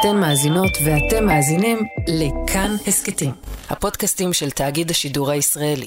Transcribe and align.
אתן 0.00 0.16
מאזינות 0.16 0.70
ואתם 0.84 1.26
מאזינים 1.26 1.78
לכאן 2.08 2.70
הסכתים, 2.86 3.30
הפודקאסטים 3.70 4.32
של 4.32 4.50
תאגיד 4.50 4.90
השידור 4.90 5.30
הישראלי. 5.30 5.86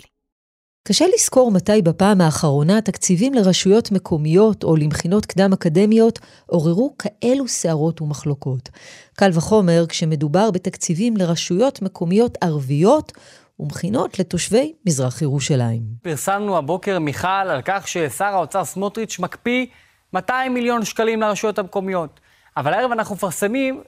קשה 0.87 1.05
לזכור 1.15 1.51
מתי 1.51 1.81
בפעם 1.81 2.21
האחרונה 2.21 2.81
תקציבים 2.81 3.33
לרשויות 3.33 3.91
מקומיות 3.91 4.63
או 4.63 4.75
למכינות 4.75 5.25
קדם-אקדמיות 5.25 6.19
עוררו 6.45 6.95
כאלו 6.97 7.47
סערות 7.47 8.01
ומחלוקות. 8.01 8.69
קל 9.17 9.29
וחומר 9.33 9.85
כשמדובר 9.89 10.51
בתקציבים 10.51 11.17
לרשויות 11.17 11.81
מקומיות 11.81 12.37
ערביות 12.41 13.11
ומכינות 13.59 14.19
לתושבי 14.19 14.73
מזרח 14.85 15.21
ירושלים. 15.21 15.81
פרסמנו 16.03 16.57
הבוקר, 16.57 16.99
מיכל, 16.99 17.27
על 17.27 17.61
כך 17.65 17.87
ששר 17.87 18.25
האוצר 18.25 18.65
סמוטריץ' 18.65 19.19
מקפיא 19.19 19.65
200 20.13 20.53
מיליון 20.53 20.85
שקלים 20.85 21.21
לרשויות 21.21 21.59
המקומיות. 21.59 22.19
אבל 22.57 22.73
הערב 22.73 22.91
אנחנו 22.91 23.15
מפרסמים 23.15 23.81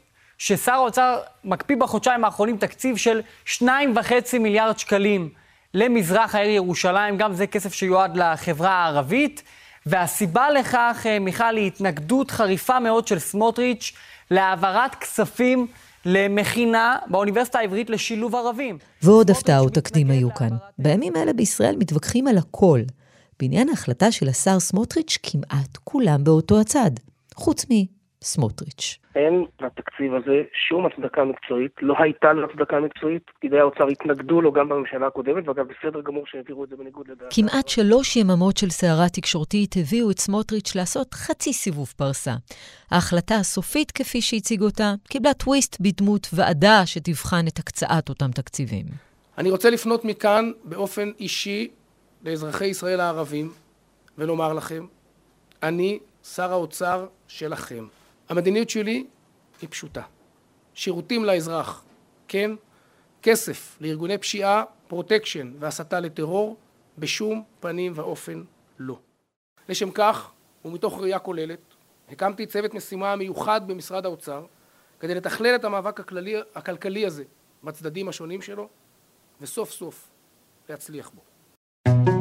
ששר 0.45 0.71
האוצר 0.71 1.19
מקפיא 1.43 1.75
בחודשיים 1.75 2.25
האחרונים 2.25 2.57
תקציב 2.57 2.97
של 2.97 3.21
2.5 3.45 3.65
מיליארד 4.39 4.79
שקלים 4.79 5.29
למזרח 5.73 6.35
העיר 6.35 6.51
ירושלים, 6.51 7.17
גם 7.17 7.33
זה 7.33 7.47
כסף 7.47 7.73
שיועד 7.73 8.17
לחברה 8.17 8.69
הערבית. 8.71 9.43
והסיבה 9.85 10.49
לכך, 10.51 11.03
אה, 11.05 11.19
מיכל, 11.19 11.55
היא 11.55 11.67
התנגדות 11.67 12.31
חריפה 12.31 12.79
מאוד 12.79 13.07
של 13.07 13.19
סמוטריץ' 13.19 13.93
להעברת 14.31 14.95
כספים 14.95 15.67
למכינה 16.05 16.95
באוניברסיטה 17.07 17.59
העברית 17.59 17.89
לשילוב 17.89 18.35
ערבים. 18.35 18.77
ועוד 19.01 19.31
הפתעות 19.31 19.73
תקדים 19.73 20.11
היו 20.11 20.33
כאן. 20.33 20.51
בימים 20.77 21.15
אלה 21.15 21.33
בישראל 21.33 21.75
מתווכחים 21.75 22.27
על 22.27 22.37
הכל. 22.37 22.79
בעניין 23.39 23.69
ההחלטה 23.69 24.11
של 24.11 24.29
השר 24.29 24.59
סמוטריץ', 24.59 25.17
כמעט 25.23 25.77
כולם 25.83 26.23
באותו 26.23 26.59
הצד. 26.59 26.91
חוץ 27.35 27.65
סמוטריץ'. 28.23 28.99
אין 29.15 29.45
לתקציב 29.61 30.13
הזה 30.13 30.43
שום 30.67 30.85
הצדקה 30.85 31.23
מקצועית, 31.23 31.71
לא 31.81 31.95
הייתה 31.99 32.33
לו 32.33 32.47
הצדקה 32.49 32.79
מקצועית, 32.79 33.23
פקידי 33.37 33.59
האוצר 33.59 33.87
התנגדו 33.87 34.41
לו 34.41 34.51
גם 34.51 34.69
בממשלה 34.69 35.07
הקודמת, 35.07 35.47
ואגב 35.47 35.65
בסדר 35.67 36.01
גמור 36.01 36.23
שהעבירו 36.27 36.63
את 36.63 36.69
זה 36.69 36.75
בניגוד 36.75 37.07
לדעת. 37.07 37.33
כמעט 37.35 37.67
שלוש 37.67 38.15
יממות 38.15 38.57
של 38.57 38.69
סערה 38.69 39.09
תקשורתית 39.09 39.75
הביאו 39.77 40.11
את 40.11 40.19
סמוטריץ' 40.19 40.75
לעשות 40.75 41.13
חצי 41.13 41.53
סיבוב 41.53 41.93
פרסה. 41.97 42.33
ההחלטה 42.91 43.35
הסופית, 43.35 43.91
כפי 43.91 44.21
שהציג 44.21 44.61
אותה, 44.61 44.93
קיבלה 45.09 45.33
טוויסט 45.33 45.77
בדמות 45.81 46.27
ועדה 46.33 46.85
שתבחן 46.85 47.47
את 47.47 47.59
הקצאת 47.59 48.09
אותם 48.09 48.31
תקציבים. 48.31 48.85
אני 49.37 49.51
רוצה 49.51 49.69
לפנות 49.69 50.05
מכאן 50.05 50.51
באופן 50.63 51.11
אישי 51.19 51.67
לאזרחי 52.25 52.65
ישראל 52.65 52.99
הערבים 52.99 53.51
ולומר 54.17 54.53
לכם, 54.53 54.85
אני 55.63 55.99
שר 56.23 56.51
האוצר 56.51 57.05
שלכם. 57.27 57.85
המדיניות 58.29 58.69
שלי 58.69 59.05
היא 59.61 59.69
פשוטה. 59.69 60.01
שירותים 60.73 61.25
לאזרח, 61.25 61.83
כן, 62.27 62.51
כסף 63.21 63.77
לארגוני 63.81 64.17
פשיעה, 64.17 64.63
פרוטקשן 64.87 65.53
והסתה 65.59 65.99
לטרור, 65.99 66.57
בשום 66.97 67.43
פנים 67.59 67.91
ואופן 67.95 68.43
לא. 68.79 68.97
לשם 69.69 69.91
כך, 69.91 70.31
ומתוך 70.65 70.99
ראייה 70.99 71.19
כוללת, 71.19 71.59
הקמתי 72.09 72.45
צוות 72.45 72.73
משימה 72.73 73.15
מיוחד 73.15 73.67
במשרד 73.67 74.05
האוצר 74.05 74.45
כדי 74.99 75.15
לתכלל 75.15 75.55
את 75.55 75.65
המאבק 75.65 75.99
הכללי, 75.99 76.35
הכלכלי 76.55 77.05
הזה 77.05 77.23
בצדדים 77.63 78.09
השונים 78.09 78.41
שלו, 78.41 78.69
וסוף 79.41 79.71
סוף 79.71 80.09
להצליח 80.69 81.09
בו. 81.09 82.12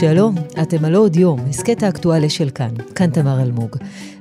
שלום, 0.00 0.34
אתם 0.62 0.84
על 0.84 0.94
עוד 0.94 1.16
יום, 1.16 1.40
הסכת 1.48 1.82
האקטואליה 1.82 2.30
של 2.30 2.50
כאן, 2.50 2.70
כאן 2.94 3.10
תמר 3.10 3.42
אלמוג. 3.42 3.76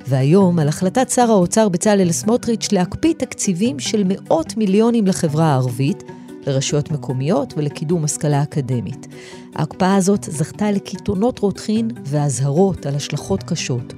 והיום 0.08 0.60
על 0.60 0.68
החלטת 0.68 1.10
שר 1.10 1.32
האוצר 1.32 1.70
בצלאל 1.70 2.12
סמוטריץ' 2.12 2.72
להקפיא 2.72 3.14
תקציבים 3.14 3.80
של 3.80 4.04
מאות 4.06 4.58
מיליונים 4.58 5.08
לחברה 5.08 5.46
הערבית, 5.46 6.04
לרשויות 6.48 6.92
מקומיות 6.92 7.54
ולקידום 7.58 8.04
השכלה 8.04 8.44
אקדמית. 8.44 9.08
ההקפאה 9.56 9.96
הזאת 9.96 10.24
זכתה 10.24 10.72
לקיתונות 10.72 11.40
רותחין 11.40 11.92
ואזהרות 12.06 12.86
על 12.86 12.96
השלכות 12.96 13.44
קשות. 13.44 13.94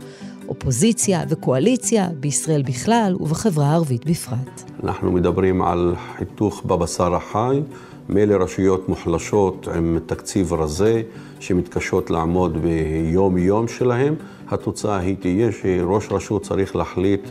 אופוזיציה 0.47 1.23
וקואליציה 1.29 2.09
בישראל 2.19 2.61
בכלל 2.61 3.15
ובחברה 3.19 3.65
הערבית 3.65 4.05
בפרט. 4.05 4.71
אנחנו 4.83 5.11
מדברים 5.11 5.61
על 5.61 5.95
חיתוך 6.17 6.63
בבשר 6.65 7.15
החי. 7.15 7.61
מילא 8.09 8.35
רשויות 8.43 8.89
מוחלשות 8.89 9.67
עם 9.75 9.99
תקציב 10.05 10.53
רזה, 10.53 11.01
שמתקשות 11.39 12.09
לעמוד 12.09 12.57
ביום-יום 12.61 13.67
שלהם, 13.67 14.15
התוצאה 14.49 14.97
היא 14.97 15.15
תהיה 15.19 15.51
שראש 15.51 16.07
רשות 16.11 16.41
צריך 16.41 16.75
להחליט 16.75 17.21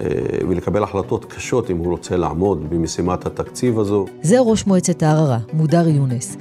אה, 0.00 0.06
ולקבל 0.48 0.82
החלטות 0.82 1.24
קשות 1.24 1.70
אם 1.70 1.76
הוא 1.76 1.90
רוצה 1.90 2.16
לעמוד 2.16 2.70
במשימת 2.70 3.26
התקציב 3.26 3.78
הזו. 3.78 4.06
זה 4.22 4.36
ראש 4.40 4.66
מועצת 4.66 5.02
הערערה, 5.02 5.38
מודר 5.52 5.88
יונס. 5.88 6.36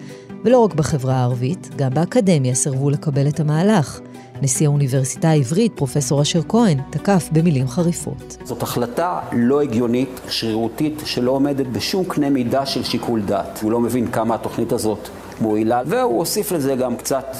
ולא 0.45 0.59
רק 0.59 0.73
בחברה 0.73 1.15
הערבית, 1.15 1.69
גם 1.75 1.93
באקדמיה 1.93 2.55
סירבו 2.55 2.89
לקבל 2.89 3.27
את 3.27 3.39
המהלך. 3.39 3.99
נשיא 4.41 4.67
האוניברסיטה 4.67 5.29
העברית, 5.29 5.71
פרופסור 5.75 6.21
אשר 6.21 6.41
כהן, 6.47 6.77
תקף 6.89 7.29
במילים 7.31 7.67
חריפות. 7.67 8.37
זאת 8.43 8.63
החלטה 8.63 9.19
לא 9.31 9.61
הגיונית, 9.61 10.19
שרירותית, 10.29 11.01
שלא 11.05 11.31
עומדת 11.31 11.67
בשום 11.67 12.05
קנה 12.05 12.29
מידה 12.29 12.65
של 12.65 12.83
שיקול 12.83 13.21
דעת. 13.21 13.59
הוא 13.61 13.71
לא 13.71 13.79
מבין 13.79 14.11
כמה 14.11 14.35
התוכנית 14.35 14.71
הזאת 14.71 15.09
מועילה, 15.41 15.81
והוא 15.85 16.19
הוסיף 16.19 16.51
לזה 16.51 16.75
גם 16.75 16.95
קצת 16.95 17.35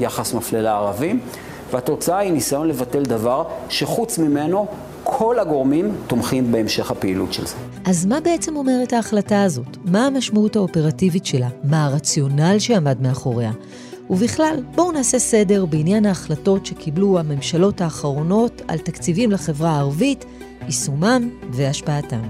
יחס 0.00 0.34
מפלה 0.34 0.62
לערבים, 0.62 1.20
והתוצאה 1.72 2.18
היא 2.18 2.32
ניסיון 2.32 2.68
לבטל 2.68 3.02
דבר 3.02 3.44
שחוץ 3.68 4.18
ממנו 4.18 4.66
כל 5.04 5.38
הגורמים 5.38 5.92
תומכים 6.06 6.52
בהמשך 6.52 6.90
הפעילות 6.90 7.32
של 7.32 7.46
זה. 7.46 7.54
אז 7.84 8.06
מה 8.06 8.20
בעצם 8.20 8.56
אומרת 8.56 8.92
ההחלטה 8.92 9.42
הזאת? 9.42 9.76
מה 9.84 10.06
המשמעות 10.06 10.56
האופרטיבית 10.56 11.26
שלה? 11.26 11.48
מה 11.64 11.86
הרציונל 11.86 12.58
שעמד 12.58 13.02
מאחוריה? 13.02 13.52
ובכלל, 14.10 14.62
בואו 14.74 14.92
נעשה 14.92 15.18
סדר 15.18 15.66
בעניין 15.66 16.06
ההחלטות 16.06 16.66
שקיבלו 16.66 17.18
הממשלות 17.18 17.80
האחרונות 17.80 18.62
על 18.68 18.78
תקציבים 18.78 19.30
לחברה 19.30 19.70
הערבית, 19.70 20.24
יישומם 20.66 21.28
והשפעתם. 21.52 22.20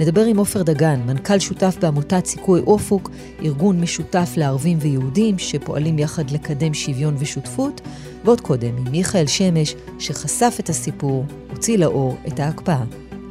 נדבר 0.00 0.24
עם 0.24 0.36
עופר 0.36 0.62
דגן, 0.62 1.00
מנכ"ל 1.06 1.38
שותף 1.38 1.76
בעמותת 1.80 2.26
סיכוי 2.26 2.60
אופוק, 2.60 3.10
ארגון 3.42 3.80
משותף 3.80 4.30
לערבים 4.36 4.78
ויהודים 4.80 5.38
שפועלים 5.38 5.98
יחד 5.98 6.30
לקדם 6.30 6.74
שוויון 6.74 7.14
ושותפות, 7.18 7.80
ועוד 8.24 8.40
קודם 8.40 8.76
עם 8.76 8.90
מיכאל 8.90 9.26
שמש, 9.26 9.74
שחשף 9.98 10.56
את 10.60 10.68
הסיפור, 10.68 11.24
הוציא 11.50 11.78
לאור 11.78 12.16
את 12.28 12.40
ההקפאה. 12.40 12.84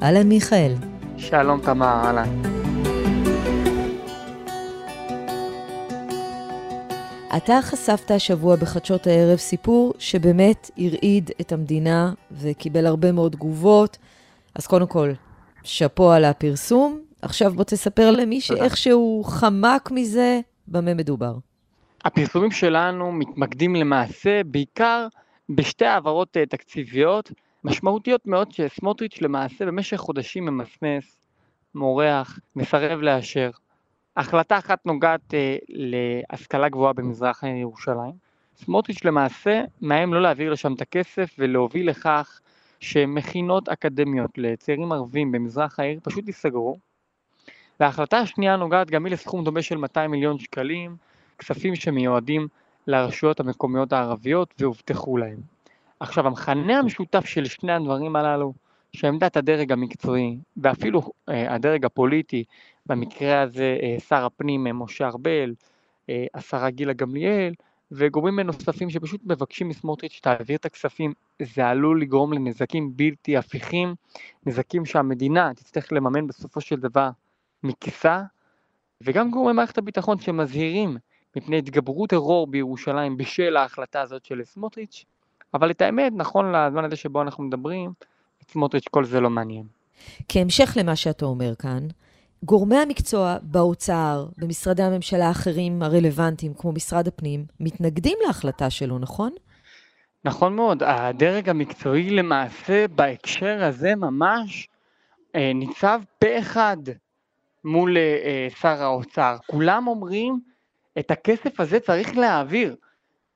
אהלן 0.03 0.29
מיכאל. 0.29 0.73
שלום 1.17 1.59
תמר, 1.61 2.01
אהלן. 2.03 2.56
אתה 7.37 7.59
חשפת 7.61 8.11
השבוע 8.11 8.55
בחדשות 8.55 9.07
הערב 9.07 9.37
סיפור 9.37 9.93
שבאמת 9.99 10.71
הרעיד 10.77 11.31
את 11.41 11.51
המדינה 11.51 12.13
וקיבל 12.31 12.85
הרבה 12.85 13.11
מאוד 13.11 13.31
תגובות. 13.31 13.97
אז 14.55 14.67
קודם 14.67 14.87
כל, 14.87 15.11
שאפו 15.63 16.11
על 16.11 16.25
הפרסום. 16.25 17.01
עכשיו 17.21 17.53
בוא 17.53 17.63
תספר 17.63 18.11
למי 18.11 18.41
שאיכשהו 18.41 19.23
חמק 19.27 19.91
מזה, 19.91 20.39
במה 20.67 20.93
מדובר. 20.93 21.33
הפרסומים 22.05 22.51
שלנו 22.51 23.11
מתמקדים 23.11 23.75
למעשה 23.75 24.41
בעיקר 24.45 25.07
בשתי 25.49 25.85
העברות 25.85 26.37
אה, 26.37 26.45
תקציביות 26.45 27.31
משמעותיות 27.63 28.27
מאוד 28.27 28.51
שסמוטריץ' 28.51 29.21
למעשה 29.21 29.65
במשך 29.65 29.97
חודשים 29.97 30.45
ממסמס, 30.45 31.25
מורח, 31.75 32.39
מסרב 32.55 32.99
לאשר. 32.99 33.49
החלטה 34.17 34.57
אחת 34.57 34.85
נוגעת 34.85 35.33
אה, 35.33 35.57
להשכלה 35.69 36.69
גבוהה 36.69 36.94
במזרח 36.94 37.44
ירושלים. 37.44 38.13
סמוטריץ' 38.57 39.05
למעשה 39.05 39.61
מאיים 39.81 40.13
לא 40.13 40.22
להעביר 40.22 40.51
לשם 40.51 40.73
את 40.73 40.81
הכסף 40.81 41.35
ולהוביל 41.39 41.89
לכך 41.89 42.39
שמכינות 42.79 43.69
אקדמיות 43.69 44.31
לצעירים 44.37 44.91
ערבים 44.91 45.31
במזרח 45.31 45.79
העיר 45.79 45.99
פשוט 46.03 46.28
ייסגרו. 46.28 46.78
וההחלטה 47.79 48.17
השנייה 48.17 48.55
נוגעת 48.55 48.90
גם 48.90 49.05
היא 49.05 49.14
לסכום 49.14 49.43
דומה 49.43 49.61
של 49.61 49.78
200 49.78 50.11
מיליון 50.11 50.40
שקלים, 50.40 50.96
כספים 51.40 51.75
שמיועדים 51.75 52.47
לרשויות 52.87 53.40
המקומיות 53.40 53.93
הערביות 53.93 54.53
והובטחו 54.59 55.17
להם. 55.17 55.37
עכשיו 55.99 56.28
המכנה 56.28 56.79
המשותף 56.79 57.25
של 57.25 57.46
שני 57.46 57.72
הדברים 57.72 58.16
הללו, 58.16 58.53
שעמדת 58.93 59.37
הדרג 59.37 59.72
המקצועי 59.72 60.37
ואפילו 60.58 61.02
אה, 61.29 61.53
הדרג 61.55 61.85
הפוליטי 61.85 62.43
במקרה 62.87 63.41
הזה 63.41 63.78
אה, 63.81 63.95
שר 64.07 64.25
הפנים 64.25 64.67
אה, 64.67 64.73
משה 64.73 65.07
ארבל, 65.07 65.53
אה, 66.09 66.25
השרה 66.34 66.69
גילה 66.69 66.93
גמליאל, 66.93 67.53
וגורמים 67.91 68.39
נוספים 68.39 68.89
שפשוט 68.89 69.22
מבקשים 69.25 69.69
מסמוטריץ' 69.69 70.19
תעביר 70.23 70.57
את 70.57 70.66
הכספים, 70.66 71.13
זה 71.41 71.67
עלול 71.67 72.01
לגרום 72.01 72.34
לנזקים 72.34 72.97
בלתי 72.97 73.37
הפיכים, 73.37 73.95
נזקים 74.45 74.85
שהמדינה 74.85 75.51
תצטרך 75.55 75.93
לממן 75.93 76.28
בסופו 76.28 76.61
של 76.61 76.75
דבר 76.75 77.09
מכיסה, 77.63 78.23
וגם 79.01 79.31
גורמי 79.31 79.53
מערכת 79.53 79.78
הביטחון 79.78 80.19
שמזהירים 80.19 80.97
מפני 81.35 81.57
התגברות 81.57 82.09
טרור 82.09 82.47
בירושלים 82.47 83.17
בשל 83.17 83.57
ההחלטה 83.57 84.01
הזאת 84.01 84.25
של 84.25 84.41
סמוטריץ', 84.43 85.05
אבל 85.53 85.72
את 85.72 85.81
האמת, 85.81 86.13
נכון 86.16 86.51
לזמן 86.51 86.85
הזה 86.85 86.95
שבו 86.95 87.22
אנחנו 87.22 87.43
מדברים, 87.43 87.93
סמוטריץ' 88.51 88.87
כל 88.91 89.05
זה 89.05 89.19
לא 89.19 89.29
מעניין. 89.29 89.63
כהמשך 90.29 90.78
למה 90.79 90.95
שאתה 90.95 91.25
אומר 91.25 91.55
כאן, 91.55 91.87
גורמי 92.43 92.78
המקצוע 92.78 93.37
באוצר, 93.41 94.25
במשרדי 94.37 94.84
הממשלה 94.84 95.28
האחרים 95.28 95.81
הרלוונטיים, 95.81 96.53
כמו 96.53 96.72
משרד 96.72 97.07
הפנים, 97.07 97.45
מתנגדים 97.59 98.17
להחלטה 98.28 98.69
שלו, 98.69 98.99
נכון? 98.99 99.31
נכון 100.25 100.55
מאוד, 100.55 100.84
הדרג 100.84 101.49
המקצועי 101.49 102.09
למעשה 102.09 102.87
בהקשר 102.87 103.63
הזה 103.63 103.95
ממש 103.95 104.67
אה, 105.35 105.51
ניצב 105.55 106.01
פה 106.19 106.39
אחד 106.39 106.78
מול 107.63 107.97
אה, 107.97 108.47
שר 108.61 108.83
האוצר. 108.83 109.35
כולם 109.47 109.87
אומרים, 109.87 110.40
את 110.99 111.11
הכסף 111.11 111.59
הזה 111.59 111.79
צריך 111.79 112.17
להעביר. 112.17 112.75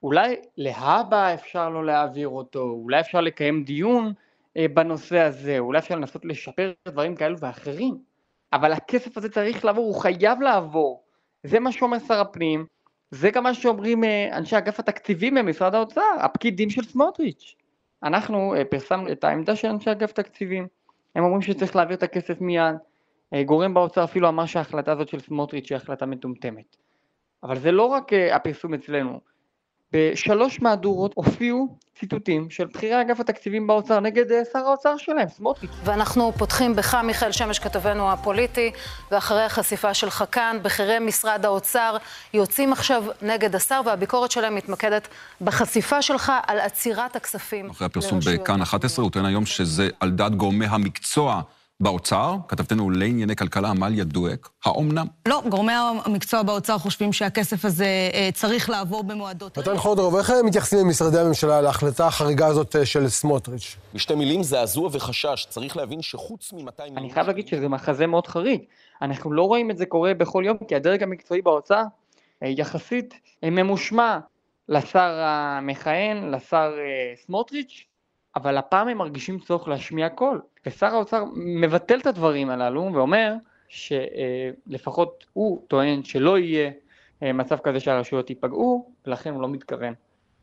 אולי 0.04 0.36
להבא 0.58 1.34
אפשר 1.34 1.70
לא 1.70 1.86
להעביר 1.86 2.28
אותו, 2.28 2.62
אולי 2.62 3.00
אפשר 3.00 3.22
לקיים 3.22 3.64
דיון 3.64 4.14
אה, 4.58 4.66
בנושא 4.74 5.20
הזה, 5.20 5.60
אולי 5.60 5.80
אפשר 5.80 5.96
לנסות 5.96 6.26
לשפר 6.26 6.72
דברים 6.88 7.16
כאלו 7.16 7.40
ואחרים, 7.40 8.11
אבל 8.54 8.74
הכסף 8.74 9.18
הזה 9.18 9.30
צריך 9.30 9.66
לעבור, 9.66 9.86
הוא 9.86 10.02
חייב 10.02 10.42
לעבור. 10.42 11.04
זה 11.44 11.60
מה 11.60 11.72
שאומר 11.72 12.00
שר 12.00 12.22
הפנים, 12.22 12.66
זה 13.12 13.32
גם 13.32 13.44
מה 13.44 13.54
שאומרים 13.54 14.04
אה, 14.04 14.38
אנשי 14.38 14.58
אגף 14.58 14.80
התקציבים 14.80 15.36
במשרד 15.36 15.76
האוצר, 15.76 16.16
הפקידים 16.20 16.70
של 16.70 16.84
סמוטריץ'. 16.84 17.56
אנחנו 18.04 18.56
אה, 18.56 18.66
פרסמנו 18.66 19.12
את 19.12 19.24
העמדה 19.24 19.56
של 19.56 19.68
אנשי 19.68 19.92
אגף 19.92 20.12
תקציבים, 20.12 20.68
הם 21.16 21.24
אומרים 21.24 21.42
שצריך 21.42 21.76
להעביר 21.76 21.98
את 21.98 22.04
הכסף 22.04 22.42
מיד, 22.42 22.76
גורם 23.46 23.74
באוצר 23.74 24.04
אפילו 24.04 24.30
אמר 24.30 24.46
שההחלטה 24.46 24.92
הזאת 24.92 25.08
של 25.08 25.20
סמוטריץ' 25.20 25.70
היא 25.70 25.76
החלטה 25.76 26.06
מטומטמת. 26.06 26.76
אבל 27.44 27.60
זה 27.60 27.72
לא 27.72 27.86
רק 27.86 28.12
הפרסום 28.32 28.74
אצלנו, 28.74 29.20
בשלוש 29.94 30.62
מהדורות 30.62 31.12
הופיעו 31.16 31.78
ציטוטים 32.00 32.50
של 32.50 32.66
בכירי 32.66 33.02
אגף 33.02 33.20
התקציבים 33.20 33.68
באוצר 33.68 34.00
נגד 34.00 34.32
אה, 34.32 34.42
שר 34.54 34.60
האוצר 34.60 34.98
שלהם, 34.98 35.30
סמוטריץ'. 35.30 35.72
ואנחנו 35.84 36.32
פותחים 36.38 36.76
בך, 36.76 36.96
מיכאל 36.96 37.32
שמש, 37.32 37.60
כתבנו 37.60 38.12
הפוליטי, 38.12 38.72
ואחרי 39.12 39.44
החשיפה 39.44 39.94
שלך 39.94 40.24
כאן, 40.32 40.58
בכירי 40.62 41.00
משרד 41.00 41.46
האוצר 41.46 41.98
יוצאים 42.34 42.74
עכשיו 42.74 43.04
נגד 43.22 43.56
השר, 43.56 43.82
והביקורת 43.86 44.32
שלהם 44.32 44.56
מתמקדת 44.56 45.08
בחשיפה 45.42 46.02
שלך 46.02 46.32
על 46.48 46.60
עצירת 46.60 47.16
הכספים. 47.16 47.70
אחרי 47.70 47.86
הפרסום 47.86 48.20
בכאן 48.26 48.62
11, 48.62 49.04
הוא 49.04 49.12
טוען 49.12 49.26
היום 49.26 49.46
שזה 49.46 49.90
על 50.00 50.12
דעת 50.12 50.36
גורמי 50.36 50.66
המקצוע. 50.66 51.42
באוצר, 51.82 52.36
כתבתנו 52.48 52.90
לענייני 52.90 53.36
כלכלה 53.36 53.70
עמליה 53.70 54.04
דואק, 54.04 54.50
האומנם? 54.66 55.08
לא, 55.28 55.42
גורמי 55.50 55.74
המקצוע 56.06 56.44
באוצר 56.44 56.78
חושבים 56.78 57.14
שהכסף 57.14 57.66
הזה 57.66 58.10
אה, 58.14 58.30
צריך 58.34 58.70
לעבור 58.70 59.04
במועדות. 59.04 59.58
מתן 59.58 59.78
חודרוב, 59.78 60.16
איך 60.16 60.32
מתייחסים 60.44 60.80
למשרדי 60.80 61.20
הממשלה 61.20 61.62
להחלטה 61.62 62.08
החריגה 62.08 62.48
הזאת 62.48 62.76
אה, 62.76 62.86
של 62.86 63.08
סמוטריץ'? 63.08 63.76
בשתי 63.94 64.16
מילים, 64.16 64.44
זעזוע 64.44 64.90
וחשש. 64.92 65.46
צריך 65.50 65.78
להבין 65.78 66.02
שחוץ 66.02 66.54
מ-200 66.54 66.60
מיליון... 66.80 66.98
אני 66.98 67.14
חייב 67.14 67.28
להגיד 67.28 67.48
שזה 67.48 67.68
מחזה 67.68 68.08
מאוד 68.08 68.28
חריג. 68.28 68.62
אנחנו 69.02 69.34
לא 69.34 69.44
רואים 69.44 69.72
את 69.72 69.78
זה 69.78 69.86
קורה 69.86 70.14
בכל 70.14 70.44
יום, 70.46 70.58
כי 70.68 70.76
הדרג 70.76 71.04
המקצועי 71.04 71.42
באוצר 71.42 71.84
אה, 72.44 72.48
יחסית 72.48 73.14
ממושמע 73.44 74.20
לשר 74.70 75.20
המכהן, 75.24 76.32
לשר 76.32 76.72
סמוטריץ', 77.26 77.86
אבל 78.36 78.58
הפעם 78.58 78.88
הם 78.88 78.98
מרגישים 78.98 79.40
צורך 79.40 79.68
להשמיע 79.68 80.10
קול. 80.10 80.42
ושר 80.66 80.88
האוצר 80.88 81.24
מבטל 81.36 82.00
את 82.00 82.06
הדברים 82.06 82.50
הללו 82.50 82.90
ואומר 82.94 83.34
שלפחות 83.68 85.26
הוא 85.34 85.66
טוען 85.68 86.04
שלא 86.04 86.38
יהיה 86.38 86.72
אה, 87.24 87.34
מצב 87.34 87.58
כזה 87.58 87.80
שהרשויות 87.80 88.30
ייפגעו, 88.30 88.92
ולכן 89.08 89.34
הוא 89.34 89.42
לא 89.42 89.50
מתכוון 89.50 89.94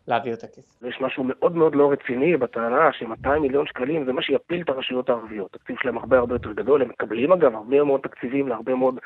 להעביר 0.09 0.35
את 0.35 0.45
הכסף. 0.45 0.83
יש 0.83 1.01
משהו 1.01 1.25
מאוד 1.25 1.57
מאוד 1.57 1.75
לא 1.75 1.93
רציני 1.93 2.37
בטענה 2.37 2.93
ש-200 2.93 3.39
מיליון 3.41 3.67
שקלים 3.67 4.05
זה 4.05 4.13
מה 4.13 4.23
שיפיל 4.23 4.63
את 4.63 4.69
הרשויות 4.69 5.09
הערביות. 5.09 5.55
התקציב 5.55 5.77
שלהם 5.83 5.99
הרבה 5.99 6.19
הרבה 6.19 6.35
יותר 6.35 6.53
גדול, 6.53 6.83
הם 6.83 6.89
מקבלים 6.89 7.33
אגב 7.33 7.55
הרבה 7.55 7.85
מאוד 7.85 8.01
תקציבים 8.01 8.49
להרבה 8.49 8.75
מאוד 8.75 8.99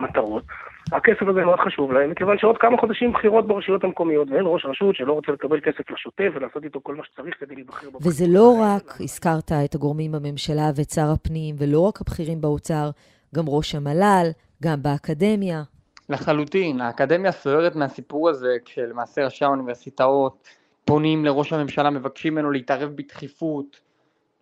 מטרות. 0.00 0.44
הכסף 0.92 1.22
הזה 1.22 1.44
מאוד 1.44 1.58
חשוב 1.60 1.92
להם, 1.92 2.10
מכיוון 2.10 2.38
שעוד 2.38 2.58
כמה 2.58 2.76
חודשים 2.78 3.12
בחירות 3.12 3.46
ברשויות 3.46 3.84
המקומיות, 3.84 4.30
ואין 4.30 4.42
ראש 4.46 4.66
רשות 4.66 4.96
שלא 4.96 5.12
רוצה 5.12 5.32
לקבל 5.32 5.60
כסף 5.60 5.90
לשוטף 5.90 6.30
ולעשות 6.34 6.64
איתו 6.64 6.80
כל 6.82 6.94
מה 6.94 7.02
שצריך 7.04 7.34
כדי 7.40 7.54
להיבחר. 7.54 7.88
וזה 8.00 8.24
לא 8.28 8.56
רק, 8.60 8.94
הזכרת 9.00 9.52
את 9.64 9.74
הגורמים 9.74 10.12
בממשלה 10.12 10.70
ואת 10.76 10.90
שר 10.90 11.10
הפנים, 11.14 11.54
ולא 11.58 11.80
רק 11.80 12.00
הבכירים 12.00 12.40
באוצר, 12.40 12.90
גם 13.34 13.44
ראש 13.48 13.74
המל"ל, 13.74 14.26
גם 14.62 14.82
באקדמיה. 14.82 15.62
לחלוטין, 16.08 16.80
האקדמיה 16.80 17.32
סוערת 17.32 17.76
מהסיפור 17.76 18.28
הזה, 18.28 18.56
כשלמעשה 18.64 19.24
ראשי 19.24 19.44
האוניברסיטאות 19.44 20.48
פונים 20.84 21.24
לראש 21.24 21.52
הממשלה, 21.52 21.90
מבקשים 21.90 22.34
ממנו 22.34 22.50
להתערב 22.50 22.90
בדחיפות. 22.94 23.80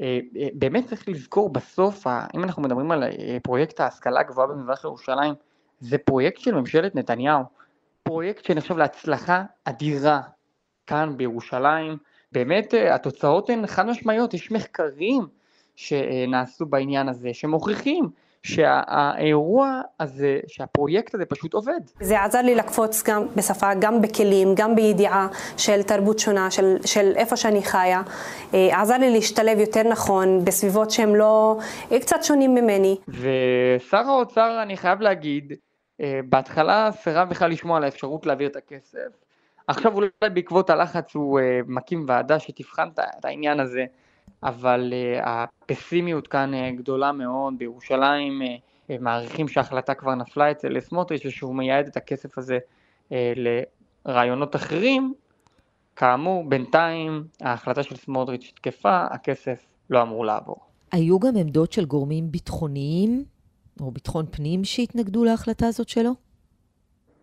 אה, 0.01 0.19
אה, 0.37 0.49
באמת 0.55 0.87
צריך 0.87 1.09
לזכור 1.09 1.53
בסוף, 1.53 2.07
אם 2.35 2.45
אנחנו 2.45 2.63
מדברים 2.63 2.91
על 2.91 3.03
אה, 3.03 3.39
פרויקט 3.43 3.81
ההשכלה 3.81 4.21
הגבוהה 4.21 4.47
במזרח 4.47 4.85
ירושלים, 4.85 5.35
זה 5.81 5.99
פרויקט 5.99 6.39
של 6.39 6.55
ממשלת 6.55 6.95
נתניהו, 6.95 7.43
פרויקט 8.03 8.45
שנחשב 8.45 8.77
להצלחה 8.77 9.43
אדירה 9.65 10.21
כאן 10.87 11.15
בירושלים, 11.17 11.97
באמת 12.33 12.75
התוצאות 12.91 13.51
הן 13.51 13.67
חד 13.67 13.87
משמעיות, 13.87 14.35
יש 14.35 14.53
מחקרים 14.53 15.27
שנעשו 15.77 16.67
בעניין 16.67 17.09
הזה 17.09 17.35
שמוכיחים 17.35 18.11
שהאירוע 18.43 19.81
הזה, 20.01 20.39
שהפרויקט 20.47 21.15
הזה 21.15 21.25
פשוט 21.25 21.55
עובד. 21.55 21.81
זה 22.01 22.23
עזר 22.23 22.43
לי 22.43 22.55
לקפוץ 22.55 23.03
גם 23.03 23.27
בשפה, 23.37 23.75
גם 23.75 24.03
בכלים, 24.03 24.49
גם 24.57 24.77
בידיעה 24.77 25.29
של 25.57 25.83
תרבות 25.83 26.19
שונה, 26.19 26.51
של, 26.51 26.77
של 26.85 27.13
איפה 27.17 27.37
שאני 27.37 27.63
חיה. 27.63 28.03
אה, 28.55 28.81
עזר 28.81 28.99
לי 28.99 29.11
להשתלב 29.11 29.59
יותר 29.59 29.83
נכון 29.83 30.45
בסביבות 30.45 30.91
שהם 30.91 31.15
לא, 31.15 31.59
אה, 31.93 32.01
קצת 32.01 32.23
שונים 32.23 32.55
ממני. 32.55 32.97
ושר 33.09 34.09
האוצר, 34.09 34.63
אני 34.63 34.77
חייב 34.77 35.01
להגיד, 35.01 35.53
אה, 35.53 35.57
בהתחלה 36.29 36.91
סירב 36.93 37.29
בכלל 37.29 37.51
לשמוע 37.51 37.77
על 37.77 37.85
האפשרות 37.85 38.27
להעביר 38.27 38.49
את 38.49 38.57
הכסף. 38.57 39.09
עכשיו 39.67 39.95
אולי 39.95 40.09
בעקבות 40.21 40.71
הלחץ 40.71 41.15
הוא 41.15 41.41
מקים 41.67 42.05
ועדה 42.09 42.39
שתבחן 42.39 42.89
את 43.19 43.25
העניין 43.25 43.61
הזה. 43.61 43.85
אבל 44.43 44.93
uh, 44.93 45.27
הפסימיות 45.27 46.29
כאן 46.29 46.51
גדולה 46.77 47.13
מאוד, 47.13 47.59
בירושלים 47.59 48.43
מעריכים 49.01 49.49
שההחלטה 49.49 49.95
כבר 49.95 50.15
נפלה 50.15 50.51
אצל 50.51 50.81
סמוטריץ' 50.81 51.27
ושהוא 51.27 51.55
מייעד 51.55 51.87
את 51.87 51.97
הכסף 51.97 52.39
הזה 52.39 52.59
לרעיונות 54.07 54.57
אחרים, 54.57 55.15
כאמור 55.97 56.45
בינתיים 56.49 57.25
ההחלטה 57.41 57.83
של 57.83 57.97
סמוטריץ' 57.97 58.53
תקפה, 58.55 59.05
הכסף 59.11 59.67
לא 59.91 60.03
אמור 60.03 60.25
לעבור. 60.25 60.57
היו 60.93 61.19
גם 61.19 61.37
עמדות 61.37 61.73
של 61.73 61.85
גורמים 61.85 62.33
ביטחוניים 62.33 63.25
או 63.81 63.91
ביטחון 63.91 64.27
פנים 64.31 64.65
שהתנגדו 64.65 65.25
להחלטה 65.25 65.67
הזאת 65.67 65.89
שלו? 65.89 66.11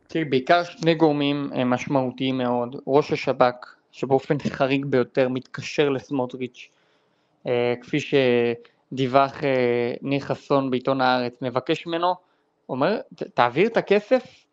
תראי, 0.08 0.26
בעיקר 0.26 0.64
שני 0.64 0.96
גורמים 0.96 1.50
משמעותיים 1.66 2.38
מאוד, 2.38 2.76
ראש 2.88 3.12
השב"כ, 3.12 3.76
שבאופן 3.92 4.38
חריג 4.50 4.86
ביותר 4.86 5.30
מתקשר 5.30 5.90
לסמוטריץ' 5.90 6.70
אה, 7.48 7.74
כפי 7.82 7.98
שדיווח 8.00 9.44
אה, 9.44 9.94
ניר 10.02 10.20
חסון 10.20 10.72
בעיתון 10.72 11.02
הארץ, 11.02 11.34
מבקש 11.42 11.88
ממנו, 11.88 12.16
אומר, 12.70 13.00
תעביר 13.34 13.68
את 13.68 13.78
הכסף, 13.78 14.46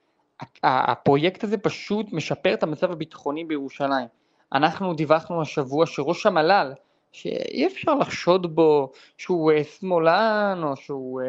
הפרויקט 0.63 1.45
הזה 1.45 1.59
פשוט 1.59 2.07
משפר 2.13 2.55
את 2.55 2.63
המצב 2.63 2.91
הביטחוני 2.91 3.45
בירושלים. 3.45 4.07
אנחנו 4.53 4.95
דיווחנו 4.95 5.43
השבוע 5.43 5.87
שראש 5.87 6.27
המל"ל, 6.27 6.73
שאי 7.13 7.67
אפשר 7.67 7.95
לחשוד 7.95 8.55
בו 8.55 8.93
שהוא 9.19 9.53
אה, 9.53 9.65
שמאלן 9.65 10.61
או 10.63 10.77
שהוא 10.77 11.21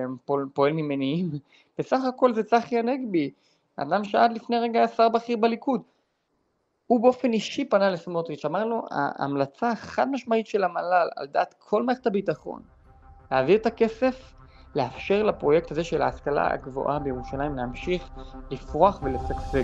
פועל 0.54 0.74
ממניעים, 0.74 1.30
בסך 1.78 2.00
הכל 2.10 2.34
זה 2.34 2.44
צחי 2.44 2.80
הנגבי, 2.80 3.32
אדם 3.76 4.04
שעד 4.04 4.34
לפני 4.34 4.60
רגע 4.60 4.80
היה 4.80 4.88
שר 4.88 5.10
בכיר 5.10 5.38
בליכוד. 5.38 5.82
הוא 6.88 7.02
באופן 7.02 7.34
אישי 7.34 7.66
פנה 7.66 7.90
לסמוטריץ', 7.90 8.46
אמר 8.46 8.66
לו, 8.66 8.86
ההמלצה 8.92 9.72
החד 9.72 10.12
משמעית 10.12 10.48
של 10.48 10.64
המל"ל 10.64 11.10
על 11.16 11.28
דעת 11.28 11.56
כל 11.58 11.84
מערכת 11.84 12.08
הביטחון, 12.08 12.62
להעביר 13.32 13.58
את 13.58 13.66
הכסף, 13.66 14.34
לאפשר 14.76 15.24
לפרויקט 15.24 15.72
הזה 15.72 15.84
של 15.84 16.02
ההשכלה 16.02 16.54
הגבוהה 16.54 17.00
בירושלים 17.00 17.56
להמשיך 17.56 18.10
לפרוח 18.52 19.02
ולשגשג. 19.04 19.64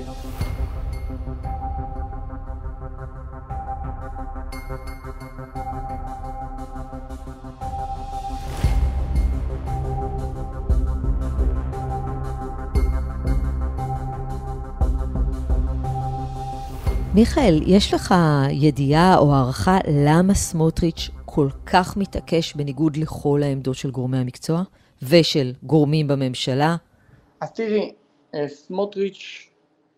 מיכאל, 17.20 17.60
יש 17.68 17.94
לך 17.94 18.14
ידיעה 18.52 19.18
או 19.18 19.34
הערכה 19.36 19.78
למה 20.08 20.34
סמוטריץ' 20.34 21.10
כל 21.26 21.48
כך 21.66 21.98
מתעקש 21.98 22.56
בניגוד 22.56 22.98
לכל 22.98 23.40
העמדות 23.44 23.76
של 23.76 23.92
גורמי 23.92 24.18
המקצוע 24.18 24.62
ושל 25.10 25.52
גורמים 25.64 26.08
בממשלה? 26.08 26.76
אז 27.42 27.54
תראי, 27.54 27.92
אה, 28.36 28.48
סמוטריץ' 28.48 29.50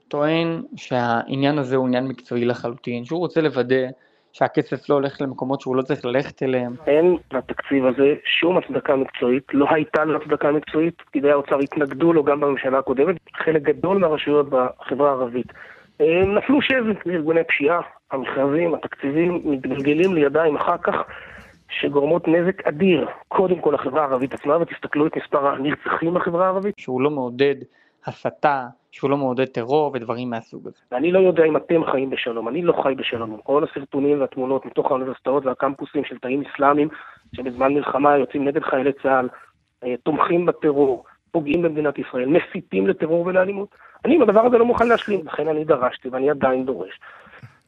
טוען 0.08 0.62
שהעניין 0.76 1.58
הזה 1.58 1.76
הוא 1.76 1.88
עניין 1.88 2.08
מקצועי 2.08 2.46
לחלוטין, 2.46 3.06
שהוא 3.06 3.20
רוצה 3.20 3.42
לוודא 3.42 3.86
שהכסף 4.34 4.90
לא 4.90 4.96
הולך 4.96 5.22
למקומות 5.22 5.62
שהוא 5.62 5.76
לא 5.76 5.82
צריך 5.82 6.06
ללכת 6.06 6.44
אליהם. 6.44 6.76
אין 6.88 7.18
לתקציב 7.34 7.86
הזה 7.86 8.16
שום 8.26 8.58
הצדקה 8.58 8.96
מקצועית, 8.96 9.44
לא 9.54 9.66
הייתה 9.70 10.06
לו 10.06 10.22
הצדקה 10.22 10.52
מקצועית, 10.52 11.02
פקידי 11.08 11.32
האוצר 11.32 11.60
התנגדו 11.60 12.14
לו 12.14 12.24
גם 12.24 12.40
בממשלה 12.40 12.80
הקודמת, 12.80 13.16
חלק 13.46 13.62
גדול 13.62 13.98
מהרשויות 13.98 14.50
בחברה 14.50 15.10
הערבית. 15.10 15.48
נפלו 16.28 16.62
שבי 16.62 16.94
לארגוני 17.06 17.44
פשיעה, 17.44 17.82
המכרזים, 18.12 18.76
התקציבים 18.76 19.42
מתגלגלים 19.46 20.14
לידיים 20.14 20.56
אחר 20.56 20.78
כך 20.78 20.96
שגורמות 21.70 22.28
נזק 22.28 22.68
אדיר, 22.68 23.08
קודם 23.28 23.60
כל 23.60 23.72
לחברה 23.74 24.02
הערבית 24.02 24.34
עצמה, 24.34 24.58
ותסתכלו 24.58 25.08
את 25.08 25.18
מספר 25.18 25.48
הנרצחים 25.48 26.14
בחברה 26.14 26.46
הערבית. 26.46 26.76
שהוא 26.78 27.02
לא 27.02 27.10
מעודד 27.10 27.56
הסתה, 28.06 28.68
שהוא 28.92 29.10
לא 29.10 29.18
מעודד 29.18 29.46
טרור 29.46 29.92
ודברים 29.94 30.30
מהסוג 30.30 30.68
הזה. 30.68 30.78
ואני 30.92 31.12
לא 31.12 31.20
יודע 31.20 31.44
אם 31.46 31.58
אתם 31.58 31.86
חיים 31.92 32.10
בשלום, 32.10 32.48
אני 32.48 32.62
לא 32.62 32.74
חי 32.84 32.94
בשלום. 32.96 33.38
כל 33.44 33.64
הסרטונים 33.64 34.22
והתמונות 34.22 34.66
מתוך 34.66 34.92
האוניברסיטאות 34.92 35.46
והקמפוסים 35.46 36.04
של 36.04 36.18
תאים 36.18 36.44
אסלאמיים, 36.54 36.90
שבזמן 37.36 37.74
מלחמה 37.74 38.18
יוצאים 38.18 38.46
נגד 38.46 38.64
חיילי 38.64 38.92
צה"ל, 39.04 39.30
אה, 39.84 39.96
תומכים 40.04 40.46
בטרור, 40.46 41.06
פוגעים 41.32 41.62
במדינת 41.62 42.00
ישראל, 42.00 42.26
מסיתים 42.30 42.88
לטרור 42.88 43.26
ולאלימות. 43.26 43.70
אני 44.06 44.16
עם 44.16 44.22
הדבר 44.22 44.46
הזה 44.46 44.58
לא 44.58 44.66
מוכן 44.66 44.88
להשלים, 44.88 45.26
לכן 45.26 45.48
אני 45.48 45.66
דרשתי 45.66 46.10
ואני 46.10 46.30
עדיין 46.30 46.66
דורש 46.66 47.00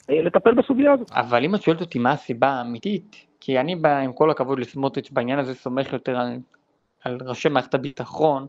אה, 0.09 0.21
לטפל 0.21 0.53
בסוגיה 0.53 0.93
הזאת. 0.93 1.11
אבל 1.11 1.45
אם 1.45 1.55
את 1.55 1.61
שואלת 1.61 1.81
אותי 1.81 1.99
מה 1.99 2.11
הסיבה 2.11 2.47
האמיתית, 2.47 3.25
כי 3.39 3.59
אני, 3.59 3.75
עם 4.03 4.13
כל 4.13 4.31
הכבוד 4.31 4.59
לסמוטריץ' 4.59 5.09
בעניין 5.11 5.39
הזה, 5.39 5.55
סומך 5.55 5.93
יותר 5.93 6.17
על, 6.17 6.37
על 7.03 7.17
ראשי 7.21 7.49
מערכת 7.49 7.73
הביטחון 7.73 8.47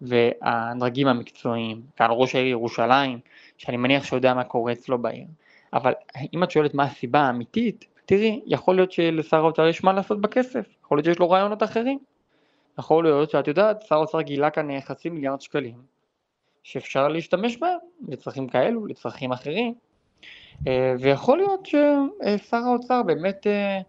והדרגים 0.00 1.08
המקצועיים, 1.08 1.80
ועל 2.00 2.10
ראש 2.10 2.34
העיר 2.34 2.46
ירושלים, 2.46 3.18
שאני 3.58 3.76
מניח 3.76 4.04
שיודע 4.04 4.34
מה 4.34 4.44
קורה 4.44 4.72
אצלו 4.72 4.98
בעיר. 4.98 5.26
אבל 5.72 5.92
אם 6.34 6.42
את 6.42 6.50
שואלת 6.50 6.74
מה 6.74 6.82
הסיבה 6.82 7.20
האמיתית, 7.20 7.84
תראי, 8.06 8.40
יכול 8.46 8.76
להיות 8.76 8.92
שלשר 8.92 9.36
האוצר 9.36 9.66
יש 9.66 9.84
מה 9.84 9.92
לעשות 9.92 10.20
בכסף, 10.20 10.66
יכול 10.84 10.98
להיות 10.98 11.04
שיש 11.04 11.18
לו 11.18 11.30
רעיונות 11.30 11.62
אחרים. 11.62 11.98
יכול 12.78 13.04
להיות 13.04 13.30
שאת 13.30 13.48
יודעת, 13.48 13.82
שר 13.82 13.94
האוצר 13.94 14.20
גילה 14.20 14.50
כאן 14.50 14.80
חצי 14.80 15.08
מיליארד 15.10 15.40
שקלים, 15.40 15.82
שאפשר 16.62 17.08
להשתמש 17.08 17.56
בהם 17.56 17.78
לצרכים 18.08 18.48
כאלו, 18.48 18.86
לצרכים 18.86 19.32
אחרים. 19.32 19.74
אה, 20.66 20.94
ויכול 21.00 21.38
להיות 21.38 21.66
ששר 21.66 22.56
האוצר 22.56 23.02
באמת 23.02 23.46
אה, 23.46 23.80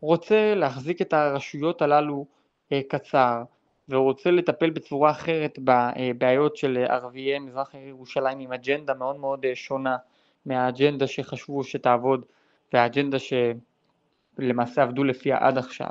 רוצה 0.00 0.54
להחזיק 0.54 1.02
את 1.02 1.12
הרשויות 1.12 1.82
הללו 1.82 2.26
אה, 2.72 2.80
קצר, 2.88 3.42
ורוצה 3.88 4.30
לטפל 4.30 4.70
בצורה 4.70 5.10
אחרת 5.10 5.58
בבעיות 5.64 6.56
של 6.56 6.84
ערביי 6.88 7.38
מזרח 7.38 7.74
ירושלים 7.74 8.38
עם 8.38 8.52
אג'נדה 8.52 8.94
מאוד 8.94 9.16
מאוד 9.16 9.46
שונה 9.54 9.96
מהאג'נדה 10.46 11.06
שחשבו 11.06 11.64
שתעבוד 11.64 12.24
והאג'נדה 12.72 13.16
שלמעשה 14.38 14.82
עבדו 14.82 15.04
לפיה 15.04 15.38
עד 15.40 15.58
עכשיו. 15.58 15.90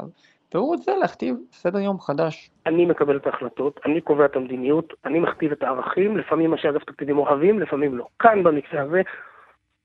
והוא 0.53 0.67
רוצה 0.67 0.95
להכתיב 0.95 1.35
סדר 1.51 1.79
יום 1.79 1.99
חדש. 1.99 2.49
אני 2.65 2.85
מקבל 2.85 3.17
את 3.17 3.25
ההחלטות, 3.25 3.79
אני 3.85 4.01
קובע 4.01 4.25
את 4.25 4.35
המדיניות, 4.35 4.93
אני 5.05 5.19
מכתיב 5.19 5.51
את 5.51 5.63
הערכים, 5.63 6.17
לפעמים 6.17 6.51
מה 6.51 6.57
שאגף 6.57 6.83
תקציבים 6.83 7.17
אוהבים, 7.17 7.59
לפעמים 7.59 7.97
לא. 7.97 8.07
כאן 8.19 8.43
במקרה 8.43 8.81
הזה, 8.81 9.01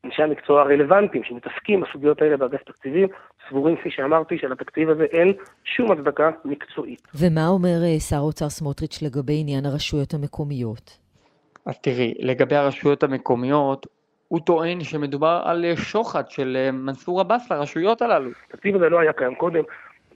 אנשי 0.05 0.23
המקצוע 0.23 0.61
הרלוונטיים 0.61 1.25
שמתעסקים 1.25 1.81
בסוגיות 1.81 2.23
האלה 2.23 2.37
באגף 2.37 2.63
תקציבים, 2.63 3.09
סבורים, 3.49 3.77
כפי 3.77 3.91
שאמרתי, 3.91 4.39
שלתקציב 4.39 4.91
הזה 4.91 5.05
אין 5.05 5.33
שום 5.65 5.93
הצדקה 5.93 6.31
מקצועית. 6.45 7.09
ומה 7.15 7.49
אומר 7.49 7.83
אה, 7.85 8.01
שר 8.01 8.17
האוצר 8.17 8.49
סמוטריץ' 8.49 9.03
לגבי 9.03 9.41
עניין 9.41 9.67
הרשויות 9.67 10.15
המקומיות? 10.15 10.99
אז 11.67 11.79
תראי, 11.79 12.15
לגבי 12.19 12.57
הרשויות 12.57 13.03
המקומיות, 13.03 13.87
הוא 14.29 14.41
טוען 14.41 14.81
שמדובר 14.81 15.43
על 15.45 15.65
שוחד 15.77 16.31
של 16.31 16.57
אה, 16.61 16.73
מנסור 16.73 17.21
עבאס 17.21 17.51
לרשויות 17.51 18.03
הללו. 18.03 18.31
התקציב 18.49 18.77
הזה 18.77 18.89
לא 18.89 19.01
היה 19.01 19.13
קיים 19.13 19.35
קודם, 19.35 19.63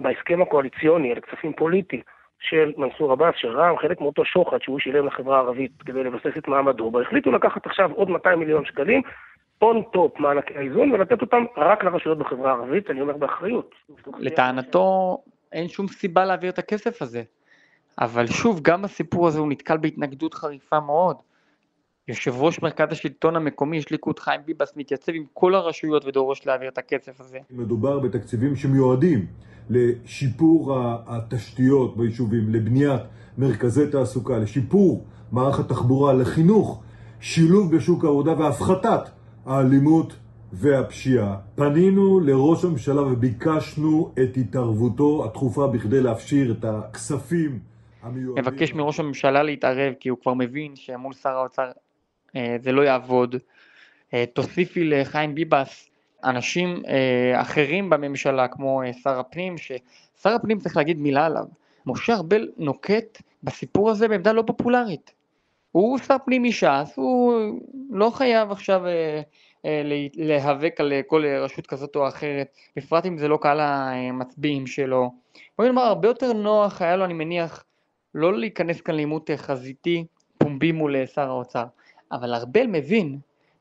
בהסכם 0.01 0.43
הקואליציוני, 0.43 1.13
אלה 1.13 1.21
כספים 1.21 1.53
פוליטיים 1.53 2.03
של 2.41 2.73
מנסור 2.77 3.13
עבאס, 3.13 3.35
של 3.37 3.49
רע"מ, 3.49 3.79
חלק 3.79 4.01
מאותו 4.01 4.25
שוחד 4.25 4.63
שהוא 4.63 4.79
שילם 4.79 5.07
לחברה 5.07 5.37
הערבית 5.37 5.73
כדי 5.87 6.05
לבסס 6.05 6.37
את 6.39 6.49
מעמדו, 6.49 6.91
והחליטו 6.95 7.33
לקחת 7.33 7.67
עכשיו 7.67 7.91
עוד 7.93 8.11
200 8.11 8.39
מיליון 8.39 8.65
שקלים, 8.65 9.03
on 9.63 9.83
top 9.93 10.21
מענקי 10.21 10.55
האיזון, 10.55 10.93
ולתת 10.93 11.21
אותם 11.23 11.45
רק 11.57 11.85
לרשויות 11.85 12.19
בחברה 12.19 12.51
הערבית, 12.51 12.91
אני 12.91 13.01
אומר 13.01 13.17
באחריות. 13.17 13.75
לטענתו 14.19 15.19
אין 15.53 15.69
שום 15.69 15.89
סיבה 15.89 16.25
להעביר 16.25 16.51
את 16.51 16.59
הכסף 16.59 17.03
הזה, 17.03 17.23
אבל 18.01 18.27
שוב, 18.27 18.61
גם 18.63 18.85
הסיפור 18.85 19.29
הזה 19.29 19.39
הוא 19.39 19.49
נתקל 19.49 19.77
בהתנגדות 19.77 20.35
חריפה 20.35 20.81
מאוד. 20.81 21.17
יושב 22.09 22.35
ראש 22.37 22.63
מרכז 22.63 22.87
השלטון 22.91 23.37
המקומי, 23.37 23.77
יש 23.77 23.91
ליכוד 23.91 24.19
חיים 24.19 24.41
ביבס, 24.47 24.73
מתייצב 24.77 25.13
עם 25.15 25.25
כל 25.33 25.55
הרשויות 25.55 26.05
ודורש 26.05 26.47
להעביר 26.47 26.69
את 26.69 26.79
הכסף 26.79 27.21
הזה. 27.21 27.39
מדובר 27.51 27.99
בתקציבים 27.99 28.57
שמיועדים 28.57 29.27
לשיפור 29.71 30.77
התשתיות 31.07 31.97
ביישובים, 31.97 32.51
לבניית 32.51 33.03
מרכזי 33.39 33.91
תעסוקה, 33.91 34.39
לשיפור 34.39 35.05
מערך 35.33 35.61
התחבורה, 35.61 36.13
לחינוך, 36.13 36.83
שילוב 37.21 37.77
בשוק 37.77 38.05
העבודה 38.05 38.33
והפחתת 38.39 39.11
האלימות 39.47 40.17
והפשיעה. 40.53 41.37
פנינו 41.55 42.21
לראש 42.21 42.65
הממשלה 42.65 43.03
וביקשנו 43.03 44.13
את 44.23 44.37
התערבותו 44.37 45.25
התכופה 45.25 45.67
בכדי 45.67 46.01
להפשיר 46.01 46.53
את 46.53 46.65
הכספים 46.65 47.59
המיועדים. 48.03 48.45
מבקש 48.45 48.75
מראש 48.75 49.01
הממשלה 49.01 49.43
להתערב 49.43 49.95
כי 50.01 50.09
הוא 50.09 50.19
כבר 50.23 50.35
מבין 50.35 50.77
שמול 50.77 51.13
שר 51.13 51.29
האוצר 51.29 51.71
זה 52.35 52.73
לא 52.73 52.83
יעבוד. 52.83 53.37
אה, 54.15 54.25
תוסיפי 54.33 54.85
לחיים 54.85 55.35
ביבס 55.35 55.91
אנשים 56.25 56.83
אה, 56.89 57.41
אחרים 57.41 57.91
בממשלה, 57.91 58.49
כמו 58.49 58.83
אה, 58.83 58.93
שר 58.93 59.19
הפנים, 59.21 59.59
ששר 59.59 60.31
הפנים 60.31 60.59
צריך 60.59 60.77
להגיד 60.77 60.99
מילה 60.99 61.27
עליו. 61.27 61.45
משה 61.87 62.15
ארבל 62.15 62.49
נוקט 62.57 63.23
בסיפור 63.43 63.91
הזה 63.91 64.09
בעמדה 64.09 64.33
לא 64.33 64.43
פופולרית. 64.47 65.13
הוא 65.73 65.99
שר 65.99 66.17
פנים 66.25 66.43
מש"ס, 66.43 66.93
הוא 66.97 67.35
לא 67.91 68.11
חייב 68.11 68.51
עכשיו 68.51 68.87
אה, 68.87 69.21
אה, 69.65 69.83
להיאבק 70.15 70.81
על 70.81 70.93
כל 71.07 71.25
רשות 71.27 71.67
כזאת 71.67 71.97
או 71.97 72.09
אחרת, 72.09 72.49
בפרט 72.77 73.07
אם 73.07 73.19
זה 73.19 73.29
לא 73.29 73.39
קהל 73.43 73.61
המצביעים 73.61 74.67
שלו. 74.67 75.11
בואי 75.59 75.69
נאמר, 75.69 75.83
הרבה 75.83 76.09
יותר 76.09 76.33
נוח 76.33 76.83
היה 76.83 76.97
לו, 76.97 77.05
אני 77.05 77.15
מניח, 77.15 77.65
לא 78.15 78.39
להיכנס 78.39 78.81
כאן 78.81 78.95
לעימות 78.95 79.31
חזיתי 79.37 80.05
פומבי 80.39 80.73
מול 80.73 81.07
שר 81.07 81.29
האוצר. 81.29 81.65
אבל 82.13 82.35
ארבל 82.35 82.67
מבין 82.67 83.19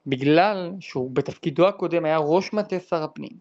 בגלל 0.07 0.71
שהוא 0.79 1.11
בתפקידו 1.11 1.67
הקודם 1.67 2.05
היה 2.05 2.17
ראש 2.17 2.53
מטה 2.53 2.79
שר 2.79 3.03
הפנים, 3.03 3.31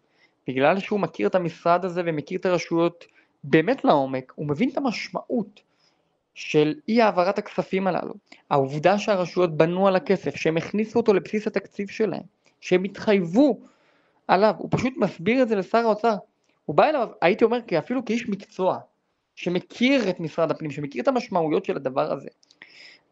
בגלל 0.47 0.79
שהוא 0.79 0.99
מכיר 0.99 1.27
את 1.27 1.35
המשרד 1.35 1.85
הזה 1.85 2.01
ומכיר 2.05 2.39
את 2.39 2.45
הרשויות 2.45 3.05
באמת 3.43 3.85
לעומק, 3.85 4.33
הוא 4.35 4.47
מבין 4.47 4.69
את 4.69 4.77
המשמעות 4.77 5.61
של 6.33 6.75
אי 6.87 7.01
העברת 7.01 7.37
הכספים 7.37 7.87
הללו, 7.87 8.13
העובדה 8.49 8.97
שהרשויות 8.97 9.57
בנו 9.57 9.87
על 9.87 9.95
הכסף, 9.95 10.35
שהם 10.35 10.57
הכניסו 10.57 10.99
אותו 10.99 11.13
לבסיס 11.13 11.47
התקציב 11.47 11.87
שלהם, 11.89 12.23
שהם 12.61 12.83
התחייבו 12.83 13.59
עליו, 14.27 14.55
הוא 14.57 14.69
פשוט 14.71 14.93
מסביר 14.97 15.43
את 15.43 15.47
זה 15.47 15.55
לשר 15.55 15.77
האוצר, 15.77 16.15
הוא 16.65 16.75
בא 16.75 16.89
אליו, 16.89 17.09
הייתי 17.21 17.43
אומר, 17.43 17.59
אפילו 17.79 18.05
כאיש 18.05 18.29
מקצוע, 18.29 18.79
שמכיר 19.35 20.09
את 20.09 20.19
משרד 20.19 20.51
הפנים, 20.51 20.71
שמכיר 20.71 21.03
את 21.03 21.07
המשמעויות 21.07 21.65
של 21.65 21.75
הדבר 21.75 22.11
הזה, 22.11 22.29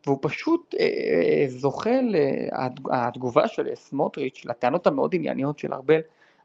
והוא 0.08 0.20
פשוט 0.22 0.76
אה, 0.80 0.86
אה 0.86 1.46
זוכה 1.48 1.90
לתגובה 2.92 3.48
של 3.48 3.76
סמוטריץ' 3.76 4.46
לטענות 4.46 4.88
המאוד 4.88 5.16
ענייניות 5.16 5.60
של 5.60 5.74
ארבל, 5.74 6.00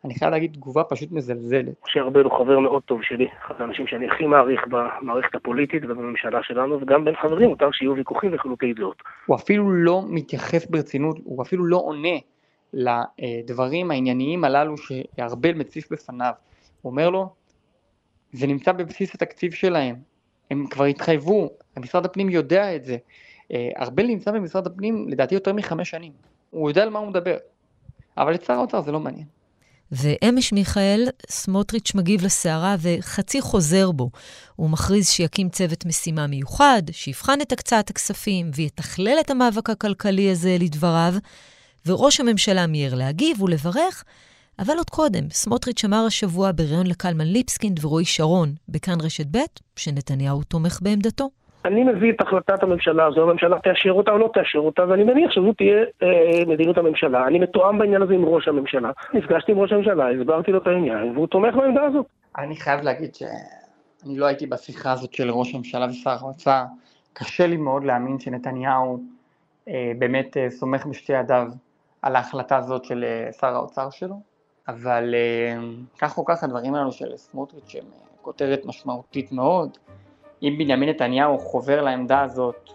אני 0.05 0.15
חייב 0.15 0.31
להגיד 0.31 0.53
תגובה 0.53 0.85
פשוט 0.85 1.13
מזלזלת. 1.13 1.75
משה 1.87 2.01
ארבל 2.01 2.25
הוא 2.25 2.39
חבר 2.39 2.59
מאוד 2.59 2.83
טוב 2.83 3.03
שלי, 3.03 3.29
אחד 3.47 3.55
האנשים 3.59 3.87
שאני 3.87 4.07
הכי 4.07 4.27
מעריך 4.27 4.61
במערכת 4.69 5.35
הפוליטית 5.35 5.83
ובממשלה 5.85 6.43
שלנו, 6.43 6.81
וגם 6.81 7.05
בין 7.05 7.15
חברים 7.17 7.49
מותר 7.49 7.71
שיהיו 7.73 7.95
ויכוחים 7.95 8.35
וחילוקי 8.35 8.73
דעות. 8.73 9.03
הוא 9.27 9.37
אפילו 9.37 9.71
לא 9.71 10.03
מתייחס 10.09 10.67
ברצינות, 10.67 11.17
הוא 11.25 11.43
אפילו 11.43 11.65
לא 11.65 11.77
עונה 11.77 12.19
לדברים 12.73 13.91
הענייניים 13.91 14.45
הללו 14.45 14.75
שארבל 14.79 15.55
מציף 15.55 15.93
בפניו. 15.93 16.33
הוא 16.83 16.91
אומר 16.91 17.11
לו, 17.11 17.29
זה 18.33 18.47
נמצא 18.47 18.73
בבסיס 18.73 19.15
התקציב 19.15 19.53
שלהם, 19.53 19.95
הם 20.51 20.67
כבר 20.71 20.85
התחייבו, 20.85 21.51
משרד 21.77 22.05
הפנים 22.05 22.29
יודע 22.29 22.77
את 22.77 22.85
זה. 22.85 22.97
אה, 23.53 23.69
ארבל 23.81 24.07
נמצא 24.07 24.31
במשרד 24.31 24.67
הפנים 24.67 25.09
לדעתי 25.09 25.35
יותר 25.35 25.53
מחמש 25.53 25.91
שנים. 25.91 26.13
הוא 26.51 26.71
יודע 26.71 26.83
על 26.83 26.91
מה 26.91 26.99
הוא 26.99 27.09
מדבר. 27.09 27.37
אבל 28.17 28.35
את 28.35 28.45
שר 28.45 28.53
האוצר 28.53 28.83
זה 28.83 28.93
לא 28.93 29.01
מעניין. 29.01 29.27
ואמש 29.93 30.53
מיכאל, 30.53 31.09
סמוטריץ' 31.31 31.95
מגיב 31.95 32.25
לסערה 32.25 32.77
וחצי 32.79 33.41
חוזר 33.41 33.91
בו. 33.91 34.11
הוא 34.57 34.71
מכריז 34.71 35.09
שיקים 35.09 35.49
צוות 35.49 35.87
משימה 35.87 36.27
מיוחד, 36.27 36.83
שיבחן 36.91 37.41
את 37.41 37.53
הקצאת 37.53 37.91
הכספים 37.91 38.51
ויתכלל 38.55 39.17
את 39.21 39.31
המאבק 39.31 39.71
הכלכלי 39.71 40.31
הזה 40.31 40.57
לדבריו, 40.61 41.15
וראש 41.87 42.21
הממשלה 42.21 42.67
מיהר 42.67 42.95
להגיב 42.95 43.43
ולברך, 43.43 44.05
אבל 44.59 44.77
עוד 44.77 44.91
קודם, 44.91 45.31
סמוטריץ' 45.31 45.85
אמר 45.85 46.05
השבוע 46.07 46.53
בריאיון 46.53 46.87
לקלמן 46.87 47.27
ליפסקינד 47.27 47.85
ורועי 47.85 48.05
שרון 48.05 48.55
בכאן 48.69 49.01
רשת 49.01 49.27
ב', 49.31 49.39
שנתניהו 49.77 50.43
תומך 50.43 50.79
בעמדתו. 50.83 51.31
אני 51.69 51.85
מביא 51.85 52.13
את 52.13 52.21
החלטת 52.21 52.63
הממשלה 52.63 53.07
הזו, 53.07 53.23
הממשלה 53.23 53.59
תאשר 53.59 53.91
אותה 53.91 54.11
או 54.11 54.19
לא 54.19 54.31
תאשר 54.35 54.59
אותה, 54.59 54.85
ואני 54.89 55.05
מניח 55.05 55.31
שזו 55.31 55.53
תהיה 55.53 55.85
אה, 56.03 56.45
מדיניות 56.47 56.79
הממשלה. 56.79 57.27
אני 57.27 57.39
מתואם 57.39 57.79
בעניין 57.79 58.03
הזה 58.03 58.15
עם 58.15 58.25
ראש 58.25 58.49
הממשלה. 58.49 58.91
נפגשתי 59.15 59.53
עם 59.53 59.59
ראש 59.59 59.73
הממשלה, 59.73 60.11
הסברתי 60.11 60.53
לו 60.53 60.59
את 60.59 60.67
העניין, 60.67 61.13
והוא 61.15 61.27
תומך 61.27 61.55
בעמדה 61.55 61.85
הזאת. 61.85 62.07
אני 62.39 62.57
חייב 62.57 62.81
להגיד 62.81 63.15
שאני 63.15 64.19
לא 64.19 64.27
הייתי 64.27 64.47
בשיחה 64.47 64.93
הזאת 64.93 65.13
של 65.13 65.31
ראש 65.31 65.55
הממשלה 65.55 65.87
ושר 65.91 66.17
האוצר. 66.21 66.65
קשה 67.13 67.47
לי 67.47 67.57
מאוד 67.57 67.85
להאמין 67.85 68.19
שנתניהו 68.19 68.99
אה, 69.69 69.93
באמת 69.99 70.37
אה, 70.37 70.51
סומך 70.51 70.87
בשתי 70.87 71.13
ידיו 71.13 71.47
על 72.03 72.17
ההחלטה 72.17 72.57
הזאת 72.57 72.85
של 72.85 73.05
אה, 73.05 73.33
שר 73.33 73.55
האוצר 73.55 73.91
שלו, 73.91 74.21
אבל 74.69 75.15
אה, 75.15 75.61
כך 75.99 76.19
או 76.19 76.25
כך 76.25 76.45
הדברים 76.45 76.75
האלו 76.75 76.93
של 76.93 77.17
סמוטריץ' 77.17 77.75
הם 77.75 77.85
אה, 77.93 77.99
כותרת 78.23 78.67
משמעותית 78.67 79.33
מאוד. 79.33 79.79
אם 80.43 80.55
בנימין 80.59 80.89
נתניהו 80.89 81.39
חובר 81.39 81.83
לעמדה 81.83 82.21
הזאת 82.21 82.71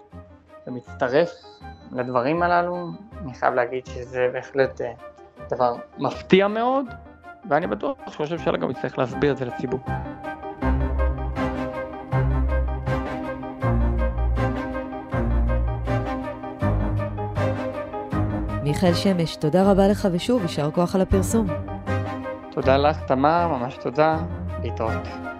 ומצטרף 0.67 1.31
לדברים 1.91 2.43
הללו, 2.43 2.87
אני 3.23 3.33
חייב 3.33 3.53
להגיד 3.53 3.85
שזה 3.85 4.29
בהחלט 4.33 4.81
אה, 4.81 4.91
דבר 5.49 5.75
מפתיע 5.97 6.47
מאוד, 6.47 6.85
ואני 7.49 7.67
בטוח 7.67 7.97
שראש 8.09 8.31
הממשלה 8.31 8.57
גם 8.57 8.71
יצטרך 8.71 8.97
להסביר 8.97 9.31
את 9.31 9.37
זה 9.37 9.45
לציבור. 9.45 9.79
מיכאל 18.63 18.93
שמש, 18.93 19.35
תודה 19.35 19.71
רבה 19.71 19.87
לך 19.87 20.07
ושוב, 20.11 20.41
יישר 20.41 20.71
כוח 20.71 20.95
על 20.95 21.01
הפרסום. 21.01 21.47
תודה 22.51 22.77
לך, 22.77 22.99
תמר, 23.05 23.47
ממש 23.47 23.77
תודה, 23.77 24.17
להתראות. 24.63 25.32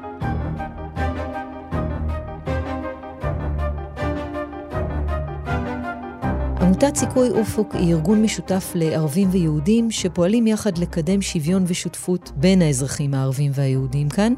עמותת 6.74 6.96
סיכוי 6.96 7.30
אופוק 7.30 7.75
היא 7.75 7.94
ארגון 7.94 8.22
משותף 8.22 8.72
לערבים 8.75 9.30
ויהודים 9.32 9.92
שפועלים 9.92 10.48
יחד 10.48 10.77
לקדם 10.77 11.22
שוויון 11.22 11.63
ושותפות 11.68 12.32
בין 12.36 12.62
האזרחים 12.62 13.13
הערבים 13.13 13.51
והיהודים 13.56 14.10
כאן, 14.10 14.34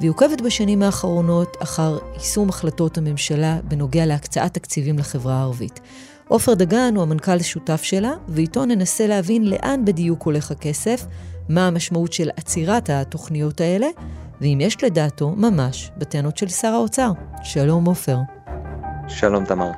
והיא 0.00 0.10
עוקבת 0.10 0.40
בשנים 0.40 0.82
האחרונות 0.82 1.56
אחר 1.62 1.98
יישום 2.14 2.48
החלטות 2.48 2.98
הממשלה 2.98 3.58
בנוגע 3.64 4.06
להקצאת 4.06 4.54
תקציבים 4.54 4.98
לחברה 4.98 5.34
הערבית. 5.34 5.80
עופר 6.28 6.54
דגן 6.54 6.92
הוא 6.96 7.02
המנכ"ל 7.02 7.36
השותף 7.40 7.82
שלה, 7.82 8.12
ואיתו 8.28 8.64
ננסה 8.64 9.06
להבין 9.06 9.44
לאן 9.44 9.84
בדיוק 9.84 10.22
הולך 10.22 10.50
הכסף, 10.50 11.06
מה 11.48 11.66
המשמעות 11.66 12.12
של 12.12 12.30
עצירת 12.36 12.90
התוכניות 12.90 13.60
האלה, 13.60 13.86
ואם 14.40 14.58
יש 14.60 14.84
לדעתו 14.84 15.30
ממש 15.30 15.90
בטענות 15.98 16.36
של 16.36 16.48
שר 16.48 16.68
האוצר. 16.68 17.10
שלום 17.42 17.84
עופר. 17.84 18.16
שלום 19.08 19.44
תמר. 19.44 19.70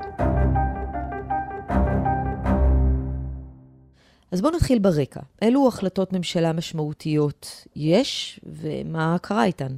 אז 4.33 4.41
בואו 4.41 4.55
נתחיל 4.57 4.79
ברקע. 4.79 5.21
אילו 5.43 5.69
החלטות 5.69 6.13
ממשלה 6.13 6.53
משמעותיות 6.53 7.67
יש, 7.77 8.41
ומה 8.47 9.17
קרה 9.23 9.45
איתן? 9.45 9.77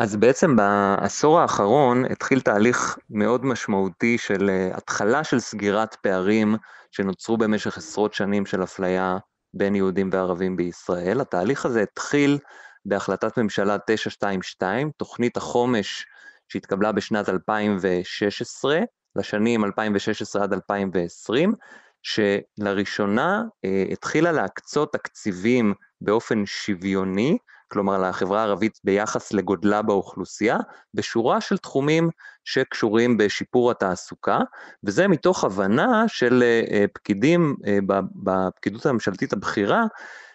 אז 0.00 0.16
בעצם 0.16 0.56
בעשור 0.56 1.40
האחרון 1.40 2.04
התחיל 2.04 2.40
תהליך 2.40 2.98
מאוד 3.10 3.44
משמעותי 3.44 4.18
של 4.18 4.50
התחלה 4.72 5.24
של 5.24 5.40
סגירת 5.40 5.94
פערים 5.94 6.56
שנוצרו 6.90 7.36
במשך 7.36 7.78
עשרות 7.78 8.14
שנים 8.14 8.46
של 8.46 8.62
אפליה 8.62 9.18
בין 9.54 9.74
יהודים 9.74 10.10
וערבים 10.12 10.56
בישראל. 10.56 11.20
התהליך 11.20 11.66
הזה 11.66 11.82
התחיל 11.82 12.38
בהחלטת 12.84 13.38
ממשלה 13.38 13.76
922, 13.86 14.90
תוכנית 14.96 15.36
החומש 15.36 16.06
שהתקבלה 16.48 16.92
בשנת 16.92 17.28
2016, 17.28 18.80
לשנים 19.16 19.64
2016 19.64 20.42
עד 20.42 20.52
2020, 20.52 21.54
שלראשונה 22.02 23.42
אה, 23.64 23.84
התחילה 23.90 24.32
להקצות 24.32 24.92
תקציבים 24.92 25.74
באופן 26.00 26.46
שוויוני, 26.46 27.38
כלומר 27.68 27.98
לחברה 27.98 28.40
הערבית 28.40 28.78
ביחס 28.84 29.32
לגודלה 29.32 29.82
באוכלוסייה, 29.82 30.58
בשורה 30.94 31.40
של 31.40 31.58
תחומים 31.58 32.10
שקשורים 32.44 33.16
בשיפור 33.16 33.70
התעסוקה, 33.70 34.38
וזה 34.84 35.08
מתוך 35.08 35.44
הבנה 35.44 36.04
של 36.08 36.42
אה, 36.42 36.84
פקידים 36.94 37.56
אה, 37.66 37.78
בפקידות 38.14 38.86
הממשלתית 38.86 39.32
הבכירה, 39.32 39.82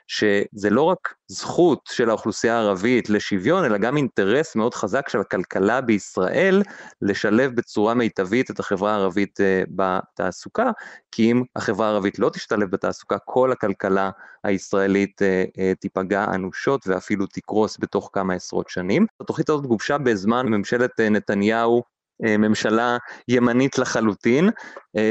שזה 0.07 0.69
לא 0.69 0.81
רק 0.81 1.13
זכות 1.27 1.89
של 1.91 2.09
האוכלוסייה 2.09 2.57
הערבית 2.57 3.09
לשוויון, 3.09 3.65
אלא 3.65 3.77
גם 3.77 3.97
אינטרס 3.97 4.55
מאוד 4.55 4.73
חזק 4.73 5.09
של 5.09 5.19
הכלכלה 5.19 5.81
בישראל 5.81 6.63
לשלב 7.01 7.55
בצורה 7.55 7.93
מיטבית 7.93 8.51
את 8.51 8.59
החברה 8.59 8.91
הערבית 8.91 9.41
אה, 9.41 9.63
בתעסוקה, 9.69 10.71
כי 11.11 11.31
אם 11.31 11.43
החברה 11.55 11.87
הערבית 11.87 12.19
לא 12.19 12.29
תשתלב 12.29 12.71
בתעסוקה, 12.71 13.17
כל 13.25 13.51
הכלכלה 13.51 14.09
הישראלית 14.43 15.21
אה, 15.21 15.43
אה, 15.59 15.73
תיפגע 15.79 16.25
אנושות 16.33 16.87
ואפילו 16.87 17.25
תקרוס 17.25 17.77
בתוך 17.79 18.09
כמה 18.13 18.33
עשרות 18.33 18.69
שנים. 18.69 19.05
התוכנית 19.21 19.49
הזאת 19.49 19.65
גובשה 19.65 19.97
בזמן 19.97 20.47
ממשלת 20.47 20.99
נתניהו 20.99 21.83
ממשלה 22.19 22.97
ימנית 23.27 23.77
לחלוטין, 23.77 24.49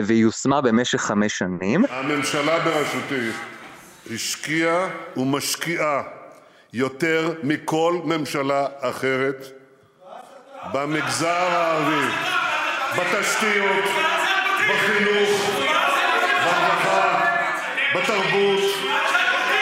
ויושמה 0.05 0.61
במשך 0.61 1.01
חמש 1.01 1.39
שנים. 1.39 1.85
הממשלה 1.91 2.65
בראשותי 2.65 3.31
השקיעה 4.15 4.89
ומשקיעה 5.17 6.03
יותר 6.73 7.35
מכל 7.43 8.01
ממשלה 8.05 8.67
אחרת 8.81 9.47
במגזר 10.73 11.29
הערבי, 11.29 12.07
בתשתיות, 12.99 13.85
בחינוך, 14.69 15.51
ברווחה, 16.45 17.25
בתרבות, 17.95 18.61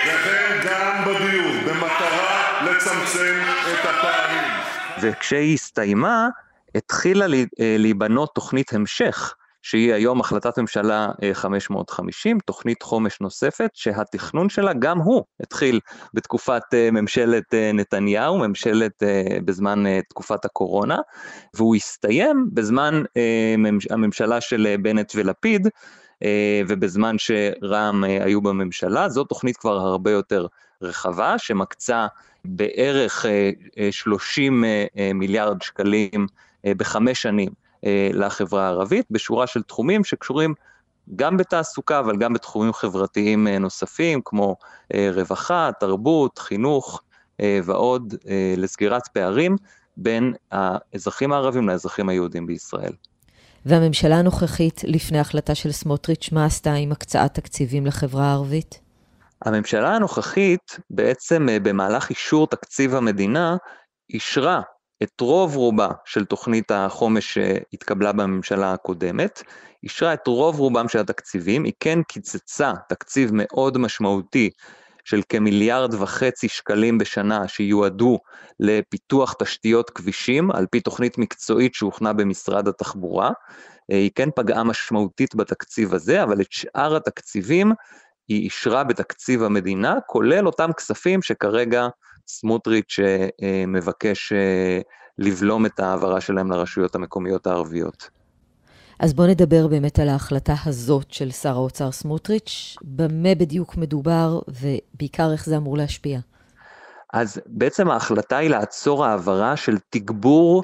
וכן 0.06 0.60
גם 0.64 1.04
בדיור, 1.04 1.52
במטרה 1.66 2.62
לצמצם 2.64 3.40
את 3.72 3.84
הפערים. 3.84 4.52
וכשהיא 5.00 5.54
הסתיימה, 5.54 6.28
התחילה 6.74 7.26
להיבנות 7.58 8.34
תוכנית 8.34 8.72
המשך. 8.72 9.34
שהיא 9.64 9.94
היום 9.94 10.20
החלטת 10.20 10.58
ממשלה 10.58 11.08
550, 11.32 12.38
תוכנית 12.38 12.82
חומש 12.82 13.20
נוספת, 13.20 13.70
שהתכנון 13.74 14.48
שלה 14.48 14.72
גם 14.72 14.98
הוא 14.98 15.24
התחיל 15.40 15.80
בתקופת 16.14 16.62
ממשלת 16.92 17.54
נתניהו, 17.74 18.38
ממשלת, 18.38 19.02
בזמן 19.44 19.84
תקופת 20.08 20.44
הקורונה, 20.44 20.98
והוא 21.54 21.76
הסתיים 21.76 22.48
בזמן 22.52 23.02
הממשלה 23.90 24.40
של 24.40 24.76
בנט 24.82 25.12
ולפיד, 25.14 25.68
ובזמן 26.68 27.16
שרע"מ 27.18 28.04
היו 28.04 28.40
בממשלה, 28.40 29.08
זו 29.08 29.24
תוכנית 29.24 29.56
כבר 29.56 29.76
הרבה 29.76 30.10
יותר 30.10 30.46
רחבה, 30.82 31.38
שמקצה 31.38 32.06
בערך 32.44 33.26
30 33.90 34.64
מיליארד 35.14 35.62
שקלים 35.62 36.26
בחמש 36.66 37.22
שנים. 37.22 37.63
לחברה 38.12 38.66
הערבית, 38.66 39.06
בשורה 39.10 39.46
של 39.46 39.62
תחומים 39.62 40.04
שקשורים 40.04 40.54
גם 41.16 41.36
בתעסוקה, 41.36 41.98
אבל 41.98 42.16
גם 42.16 42.32
בתחומים 42.32 42.72
חברתיים 42.72 43.48
נוספים, 43.48 44.20
כמו 44.24 44.56
רווחה, 45.14 45.70
תרבות, 45.80 46.38
חינוך 46.38 47.02
ועוד, 47.42 48.14
לסגירת 48.56 49.08
פערים 49.08 49.56
בין 49.96 50.34
האזרחים 50.50 51.32
הערבים 51.32 51.68
לאזרחים 51.68 52.08
היהודים 52.08 52.46
בישראל. 52.46 52.92
והממשלה 53.66 54.16
הנוכחית, 54.18 54.80
לפני 54.84 55.18
החלטה 55.18 55.54
של 55.54 55.72
סמוטריץ', 55.72 56.28
מה 56.32 56.44
עשתה 56.44 56.72
עם 56.72 56.92
הקצאת 56.92 57.34
תקציבים 57.34 57.86
לחברה 57.86 58.24
הערבית? 58.24 58.80
הממשלה 59.42 59.96
הנוכחית, 59.96 60.78
בעצם 60.90 61.46
במהלך 61.62 62.10
אישור 62.10 62.46
תקציב 62.46 62.94
המדינה, 62.94 63.56
אישרה 64.10 64.60
את 65.02 65.20
רוב 65.20 65.56
רובה 65.56 65.88
של 66.04 66.24
תוכנית 66.24 66.70
החומש 66.70 67.34
שהתקבלה 67.34 68.12
בממשלה 68.12 68.72
הקודמת, 68.72 69.42
אישרה 69.82 70.14
את 70.14 70.26
רוב 70.26 70.58
רובם 70.58 70.88
של 70.88 70.98
התקציבים, 70.98 71.64
היא 71.64 71.72
כן 71.80 72.02
קיצצה 72.02 72.72
תקציב 72.88 73.30
מאוד 73.32 73.78
משמעותי 73.78 74.50
של 75.04 75.20
כמיליארד 75.28 75.94
וחצי 75.94 76.48
שקלים 76.48 76.98
בשנה 76.98 77.48
שיועדו 77.48 78.18
לפיתוח 78.60 79.34
תשתיות 79.38 79.90
כבישים 79.90 80.50
על 80.50 80.66
פי 80.70 80.80
תוכנית 80.80 81.18
מקצועית 81.18 81.74
שהוכנה 81.74 82.12
במשרד 82.12 82.68
התחבורה. 82.68 83.30
היא 83.88 84.10
כן 84.14 84.28
פגעה 84.36 84.64
משמעותית 84.64 85.34
בתקציב 85.34 85.94
הזה, 85.94 86.22
אבל 86.22 86.40
את 86.40 86.46
שאר 86.50 86.96
התקציבים 86.96 87.72
היא 88.28 88.42
אישרה 88.44 88.84
בתקציב 88.84 89.42
המדינה, 89.42 89.94
כולל 90.06 90.46
אותם 90.46 90.72
כספים 90.72 91.22
שכרגע 91.22 91.88
סמוטריץ' 92.26 92.96
מבקש 93.66 94.32
לבלום 95.18 95.66
את 95.66 95.80
ההעברה 95.80 96.20
שלהם 96.20 96.52
לרשויות 96.52 96.94
המקומיות 96.94 97.46
הערביות. 97.46 98.10
אז 99.00 99.14
בואו 99.14 99.28
נדבר 99.28 99.66
באמת 99.66 99.98
על 99.98 100.08
ההחלטה 100.08 100.54
הזאת 100.66 101.10
של 101.10 101.30
שר 101.30 101.52
האוצר 101.54 101.92
סמוטריץ', 101.92 102.76
במה 102.82 103.34
בדיוק 103.34 103.76
מדובר 103.76 104.40
ובעיקר 104.48 105.32
איך 105.32 105.46
זה 105.46 105.56
אמור 105.56 105.76
להשפיע. 105.76 106.20
אז 107.12 107.40
בעצם 107.46 107.90
ההחלטה 107.90 108.36
היא 108.36 108.50
לעצור 108.50 109.04
העברה 109.04 109.56
של 109.56 109.78
תגבור 109.90 110.62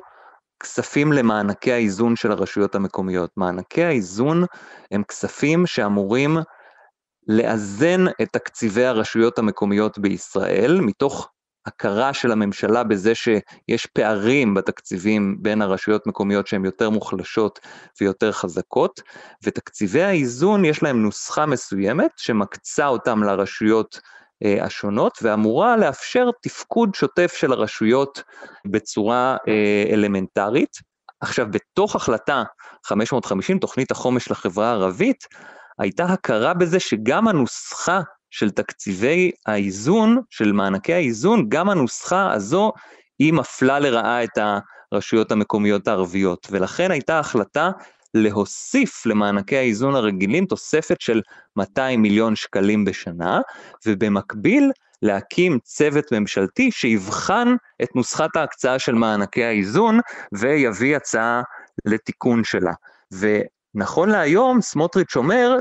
כספים 0.61 1.13
למענקי 1.13 1.73
האיזון 1.73 2.17
של 2.17 2.33
הרשויות 2.33 2.75
המקומיות. 2.75 3.31
מענקי 3.37 3.85
האיזון 3.85 4.45
הם 4.91 5.03
כספים 5.03 5.67
שאמורים 5.67 6.37
לאזן 7.29 8.07
את 8.23 8.29
תקציבי 8.33 8.85
הרשויות 8.85 9.39
המקומיות 9.39 9.99
בישראל, 9.99 10.81
מתוך 10.81 11.31
הכרה 11.67 12.13
של 12.13 12.33
הממשלה 12.33 12.83
בזה 12.85 13.15
שיש 13.15 13.87
פערים 13.87 14.55
בתקציבים 14.55 15.37
בין 15.41 15.63
הרשויות 15.63 16.07
מקומיות 16.07 16.47
שהן 16.47 16.65
יותר 16.65 16.91
מוחלשות 16.91 17.61
ויותר 18.01 18.33
חזקות, 18.33 19.01
ותקציבי 19.45 20.03
האיזון 20.03 20.65
יש 20.65 20.83
להם 20.83 21.03
נוסחה 21.03 21.47
מסוימת 21.47 22.11
שמקצה 22.17 22.87
אותם 22.87 23.23
לרשויות 23.23 24.01
אה, 24.45 24.65
השונות 24.65 25.19
ואמורה 25.23 25.77
לאפשר 25.77 26.31
תפקוד 26.43 26.95
שוטף 26.95 27.35
של 27.37 27.53
הרשויות 27.53 28.23
בצורה 28.67 29.37
אה, 29.49 29.85
אלמנטרית. 29.93 30.77
עכשיו, 31.21 31.47
בתוך 31.51 31.97
החלטה 31.97 32.43
550, 32.87 33.59
תוכנית 33.59 33.91
החומש 33.91 34.31
לחברה 34.31 34.71
הערבית, 34.71 35.27
הייתה 35.79 36.05
הכרה 36.05 36.55
בזה 36.55 36.81
שגם 36.81 37.29
הנוסחה 37.29 38.01
של 38.31 38.51
תקציבי 38.51 39.31
האיזון, 39.47 40.21
של 40.31 40.53
מענקי 40.53 40.95
האיזון, 40.95 41.45
גם 41.49 41.71
הנוסחה 41.71 42.33
הזו 42.33 42.73
היא 43.19 43.33
מפלה 43.33 43.79
לרעה 43.79 44.25
את 44.25 44.39
הרשויות 44.93 45.33
המקומיות 45.33 45.89
הערביות, 45.89 46.47
ולכן 46.51 46.91
הייתה 46.91 47.19
החלטה 47.19 47.71
להוסיף 48.15 49.07
למענקי 49.07 49.57
האיזון 49.57 49.95
הרגילים 49.95 50.47
תוספת 50.47 51.01
של 51.01 51.21
200 51.57 52.03
מיליון 52.03 52.37
שקלים 52.37 52.85
בשנה, 52.85 53.41
ובמקביל 53.87 54.73
להקים 55.03 55.59
צוות 55.63 56.13
ממשלתי 56.13 56.71
שיבחן 56.71 57.55
את 57.83 57.97
נוסחת 57.97 58.37
ההקצאה 58.37 58.79
של 58.79 58.95
מענקי 58.95 59.45
האיזון 59.45 60.01
ויביא 60.33 60.97
הצעה 60.97 61.43
לתיקון 61.85 62.45
שלה. 62.45 62.73
ונכון 63.13 64.09
להיום 64.09 64.61
סמוטריץ' 64.61 65.17
אומר 65.17 65.57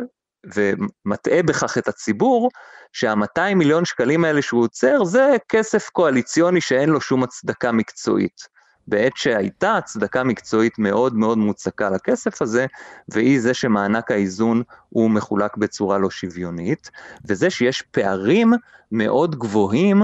ומטעה 0.55 1.43
בכך 1.43 1.77
את 1.77 1.87
הציבור, 1.87 2.49
שה-200 2.93 3.55
מיליון 3.55 3.85
שקלים 3.85 4.25
האלה 4.25 4.41
שהוא 4.41 4.63
עוצר 4.63 5.03
זה 5.03 5.35
כסף 5.49 5.89
קואליציוני 5.89 6.61
שאין 6.61 6.89
לו 6.89 7.01
שום 7.01 7.23
הצדקה 7.23 7.71
מקצועית. 7.71 8.59
בעת 8.87 9.11
שהייתה 9.15 9.77
הצדקה 9.77 10.23
מקצועית 10.23 10.79
מאוד 10.79 11.15
מאוד 11.15 11.37
מוצקה 11.37 11.89
לכסף 11.89 12.41
הזה, 12.41 12.65
והיא 13.09 13.41
זה 13.41 13.53
שמענק 13.53 14.11
האיזון 14.11 14.63
הוא 14.89 15.11
מחולק 15.11 15.57
בצורה 15.57 15.97
לא 15.97 16.09
שוויונית, 16.09 16.91
וזה 17.27 17.49
שיש 17.49 17.81
פערים 17.81 18.53
מאוד 18.91 19.35
גבוהים 19.35 20.03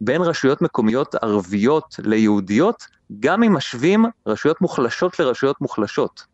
בין 0.00 0.22
רשויות 0.22 0.62
מקומיות 0.62 1.14
ערביות 1.14 1.96
ליהודיות, 1.98 2.86
גם 3.20 3.42
אם 3.42 3.52
משווים 3.52 4.04
רשויות 4.26 4.60
מוחלשות 4.60 5.18
לרשויות 5.18 5.60
מוחלשות. 5.60 6.29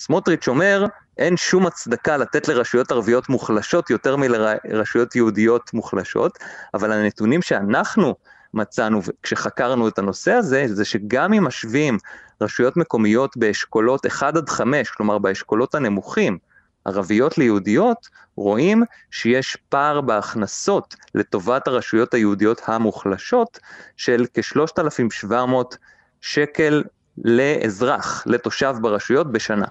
סמוטריץ' 0.00 0.48
אומר, 0.48 0.86
אין 1.18 1.36
שום 1.36 1.66
הצדקה 1.66 2.16
לתת 2.16 2.48
לרשויות 2.48 2.92
ערביות 2.92 3.28
מוחלשות 3.28 3.90
יותר 3.90 4.16
מלרשויות 4.16 5.16
יהודיות 5.16 5.74
מוחלשות, 5.74 6.38
אבל 6.74 6.92
הנתונים 6.92 7.42
שאנחנו 7.42 8.14
מצאנו 8.54 9.00
כשחקרנו 9.22 9.88
את 9.88 9.98
הנושא 9.98 10.32
הזה, 10.32 10.64
זה 10.68 10.84
שגם 10.84 11.32
אם 11.32 11.44
משווים 11.44 11.98
רשויות 12.40 12.76
מקומיות 12.76 13.36
באשכולות 13.36 14.06
1 14.06 14.36
עד 14.36 14.48
5, 14.48 14.90
כלומר 14.90 15.18
באשכולות 15.18 15.74
הנמוכים, 15.74 16.38
ערביות 16.84 17.38
ליהודיות, 17.38 18.08
רואים 18.36 18.82
שיש 19.10 19.56
פער 19.68 20.00
בהכנסות 20.00 20.94
לטובת 21.14 21.68
הרשויות 21.68 22.14
היהודיות 22.14 22.62
המוחלשות 22.66 23.58
של 23.96 24.26
כ-3,700 24.34 25.76
שקל 26.20 26.82
לאזרח, 27.24 28.22
לתושב 28.26 28.74
ברשויות 28.80 29.32
בשנה. 29.32 29.66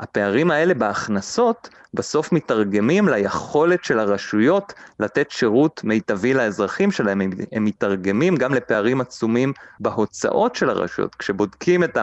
הפערים 0.00 0.50
האלה 0.50 0.74
בהכנסות 0.74 1.68
בסוף 1.94 2.32
מתרגמים 2.32 3.08
ליכולת 3.08 3.84
של 3.84 3.98
הרשויות 3.98 4.72
לתת 5.00 5.30
שירות 5.30 5.80
מיטבי 5.84 6.34
לאזרחים 6.34 6.90
שלהם, 6.90 7.20
הם, 7.52 7.64
מתרגמים 7.64 8.36
גם 8.36 8.54
לפערים 8.54 9.00
עצומים 9.00 9.52
בהוצאות 9.80 10.54
של 10.54 10.70
הרשויות. 10.70 11.14
כשבודקים 11.14 11.84
את 11.84 11.98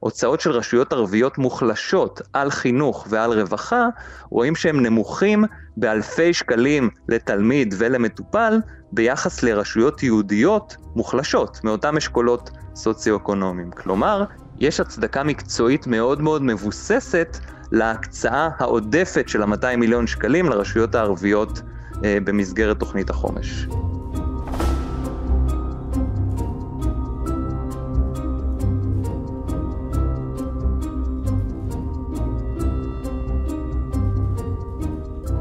ההוצאות 0.00 0.40
של 0.40 0.50
רשויות 0.50 0.92
ערביות 0.92 1.38
מוחלשות 1.38 2.20
על 2.32 2.50
חינוך 2.50 3.06
ועל 3.10 3.32
רווחה, 3.32 3.86
רואים 4.30 4.56
שהם 4.56 4.80
נמוכים 4.82 5.44
באלפי 5.76 6.34
שקלים 6.34 6.90
לתלמיד 7.08 7.74
ולמטופל 7.78 8.60
ביחס 8.92 9.42
לרשויות 9.42 10.02
יהודיות 10.02 10.76
מוחלשות 10.96 11.60
מאותם 11.64 11.96
אשכולות 11.96 12.50
סוציו-אקונומיים. 12.74 13.70
כלומר, 13.70 14.24
יש 14.60 14.80
הצדקה 14.80 15.22
מקצועית 15.22 15.86
מאוד 15.86 16.20
מאוד 16.20 16.42
מבוססת 16.42 17.38
להקצאה 17.72 18.48
העודפת 18.58 19.28
של 19.28 19.42
ה-200 19.42 19.76
מיליון 19.76 20.06
שקלים 20.06 20.46
לרשויות 20.48 20.94
הערביות 20.94 21.62
אה, 22.04 22.18
במסגרת 22.24 22.78
תוכנית 22.78 23.10
החומש. 23.10 23.66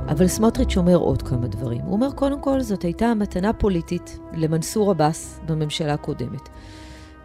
אבל 0.10 0.28
סמוטריץ' 0.28 0.78
אומר 0.78 0.96
עוד 0.96 1.22
כמה 1.22 1.48
דברים. 1.48 1.82
הוא 1.82 1.94
אומר, 1.94 2.12
קודם 2.12 2.42
כל, 2.42 2.62
זאת 2.62 2.82
הייתה 2.82 3.14
מתנה 3.14 3.54
פוליטית 3.54 4.20
למנסור 4.34 4.92
עבאס 4.92 5.40
בממשלה 5.46 5.94
הקודמת. 5.94 6.50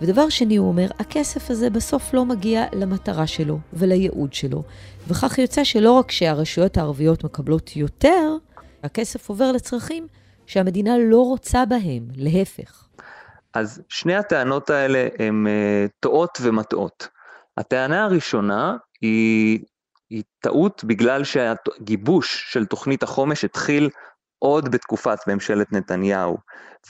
ודבר 0.01 0.29
שני, 0.29 0.57
הוא 0.57 0.69
אומר, 0.69 0.87
הכסף 0.99 1.51
הזה 1.51 1.71
בסוף 1.71 2.15
לא 2.15 2.25
מגיע 2.25 2.65
למטרה 2.73 3.27
שלו 3.27 3.59
ולייעוד 3.73 4.33
שלו, 4.33 4.63
וכך 5.09 5.39
יוצא 5.39 5.65
שלא 5.65 5.93
רק 5.93 6.11
שהרשויות 6.11 6.77
הערביות 6.77 7.25
מקבלות 7.25 7.77
יותר, 7.77 8.37
הכסף 8.83 9.29
עובר 9.29 9.53
לצרכים 9.53 10.07
שהמדינה 10.47 10.99
לא 10.99 11.21
רוצה 11.21 11.65
בהם, 11.67 12.09
להפך. 12.17 12.89
אז 13.55 13.83
שני 13.89 14.15
הטענות 14.15 14.71
האלה 14.71 15.09
הן 15.19 15.47
uh, 15.47 15.91
טועות 16.01 16.39
ומטעות. 16.43 17.09
הטענה 17.57 18.05
הראשונה 18.05 18.77
היא, 19.01 19.59
היא 20.11 20.23
טעות 20.41 20.85
בגלל 20.85 21.25
שהגיבוש 21.25 22.45
של 22.53 22.67
תוכנית 22.67 23.03
החומש 23.03 23.45
התחיל 23.45 23.89
עוד 24.43 24.69
בתקופת 24.71 25.19
ממשלת 25.27 25.73
נתניהו, 25.73 26.37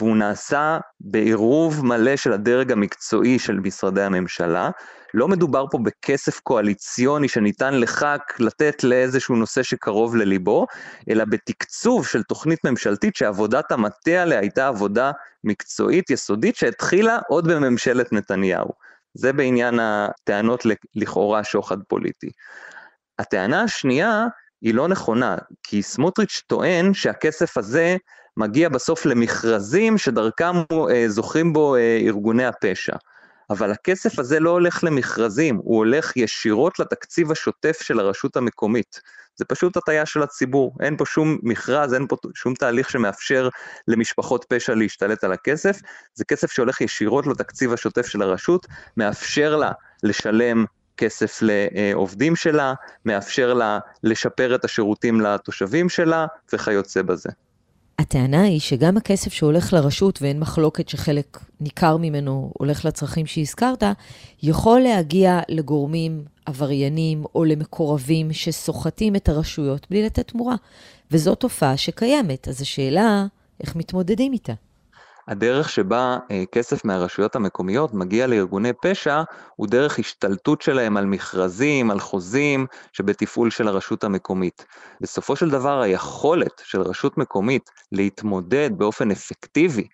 והוא 0.01 0.17
נעשה 0.17 0.79
בעירוב 1.01 1.87
מלא 1.87 2.17
של 2.17 2.33
הדרג 2.33 2.73
המקצועי 2.73 3.39
של 3.39 3.61
משרדי 3.61 4.03
הממשלה. 4.03 4.71
לא 5.15 5.29
מדובר 5.29 5.67
פה 5.71 5.79
בכסף 5.79 6.41
קואליציוני 6.41 7.29
שניתן 7.29 7.75
לך 7.75 8.07
לתת 8.39 8.85
לאיזשהו 8.85 9.37
נושא 9.37 9.63
שקרוב 9.63 10.17
לליבו, 10.17 10.67
אלא 11.11 11.25
בתקצוב 11.25 12.07
של 12.07 12.23
תוכנית 12.23 12.59
ממשלתית 12.65 13.17
שעבודת 13.17 13.73
המטה 13.73 14.23
עליה 14.23 14.39
הייתה 14.39 14.69
עבודה 14.69 15.11
מקצועית 15.45 16.11
יסודית 16.11 16.57
שהתחילה 16.57 17.19
עוד 17.29 17.49
בממשלת 17.49 18.13
נתניהו. 18.13 18.71
זה 19.15 19.33
בעניין 19.33 19.81
הטענות 19.81 20.67
לכאורה 20.95 21.45
שוחד 21.45 21.79
פוליטי. 21.89 22.31
הטענה 23.19 23.63
השנייה 23.63 24.27
היא 24.63 24.75
לא 24.75 24.89
נכונה, 24.89 25.37
כי 25.63 25.83
סמוטריץ' 25.83 26.43
טוען 26.47 26.95
שהכסף 26.95 27.59
הזה 27.59 27.97
מגיע 28.37 28.69
בסוף 28.69 29.07
למכרזים 29.07 29.99
שדרכם 29.99 30.55
אה, 30.91 31.05
זוכים 31.09 31.53
בו 31.53 31.77
אה, 31.77 31.99
ארגוני 32.07 32.45
הפשע. 32.45 32.97
אבל 33.51 33.71
הכסף 33.71 34.19
הזה 34.19 34.41
לא 34.41 34.51
הולך 34.51 34.85
למכרזים, 34.85 35.57
הוא 35.57 35.77
הולך 35.77 36.17
ישירות 36.17 36.79
לתקציב 36.79 37.33
השוטף 37.33 37.79
של 37.83 38.01
הרשות 38.01 38.37
המקומית. 38.37 39.01
זה 39.37 39.45
פשוט 39.45 39.77
הטעיה 39.77 40.07
של 40.07 40.23
הציבור, 40.23 40.77
אין 40.81 40.97
פה 40.97 41.07
שום 41.07 41.39
מכרז, 41.43 41.95
אין 41.95 42.07
פה 42.07 42.17
שום 42.35 42.55
תהליך 42.55 42.91
שמאפשר 42.91 43.49
למשפחות 43.89 44.45
פשע 44.49 44.75
להשתלט 44.75 45.25
על 45.25 45.33
הכסף, 45.33 45.79
זה 46.15 46.25
כסף 46.25 46.53
שהולך 46.53 46.81
ישירות 46.81 47.27
לתקציב 47.27 47.73
השוטף 47.73 48.07
של 48.07 48.23
הרשות, 48.23 48.67
מאפשר 48.97 49.57
לה 49.57 49.73
לשלם 50.03 50.65
כסף 50.97 51.39
לעובדים 51.43 52.37
שלה, 52.37 52.75
מאפשר 53.05 53.55
לה 53.55 53.79
לשפר 54.03 54.55
את 54.55 54.65
השירותים 54.65 55.21
לתושבים 55.21 55.89
שלה 55.89 56.27
וכיוצא 56.53 57.03
בזה. 57.03 57.31
הטענה 57.99 58.43
היא 58.43 58.61
שגם 58.61 58.97
הכסף 58.97 59.33
שהולך 59.33 59.73
לרשות, 59.73 60.23
ואין 60.23 60.41
מחלוקת 60.41 60.89
שחלק 60.89 61.39
ניכר 61.61 61.97
ממנו 61.97 62.53
הולך 62.59 62.85
לצרכים 62.85 63.27
שהזכרת, 63.27 63.83
יכול 64.43 64.81
להגיע 64.81 65.41
לגורמים 65.49 66.25
עבריינים 66.47 67.25
או 67.35 67.45
למקורבים 67.45 68.33
שסוחטים 68.33 69.17
את 69.17 69.29
הרשויות 69.29 69.87
בלי 69.91 70.07
לתת 70.07 70.29
תמורה. 70.29 70.55
וזו 71.11 71.35
תופעה 71.35 71.77
שקיימת, 71.77 72.49
אז 72.49 72.61
השאלה, 72.63 73.27
איך 73.61 73.77
מתמודדים 73.77 74.33
איתה? 74.33 74.53
הדרך 75.29 75.69
שבה 75.69 76.19
אה, 76.31 76.43
כסף 76.53 76.85
מהרשויות 76.85 77.37
המקומיות 77.37 77.95
מגיע 77.95 78.27
לארגוני 78.27 78.73
פשע 78.83 79.23
הוא 79.57 79.67
דרך 79.69 79.99
השתלטות 79.99 80.63
שלהם 80.63 80.97
על 80.97 81.07
מכרזים, 81.07 81.91
על 81.91 82.01
חוזים 82.01 82.67
שבתפעול 82.93 83.51
של 83.51 83.69
הרשות 83.69 84.05
המקומית. 84.05 84.67
בסופו 85.01 85.37
של 85.37 85.51
דבר 85.51 85.81
היכולת 85.81 86.63
של 86.65 86.81
רשות 86.81 87.19
מקומית 87.19 87.71
להתמודד 87.93 88.71
באופן 88.77 89.11
אפקטיבי 89.11 89.87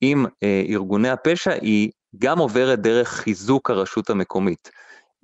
עם 0.00 0.26
אה, 0.42 0.62
ארגוני 0.68 1.10
הפשע 1.10 1.52
היא 1.52 1.90
גם 2.18 2.38
עוברת 2.38 2.80
דרך 2.80 3.08
חיזוק 3.08 3.70
הרשות 3.70 4.10
המקומית. 4.10 4.70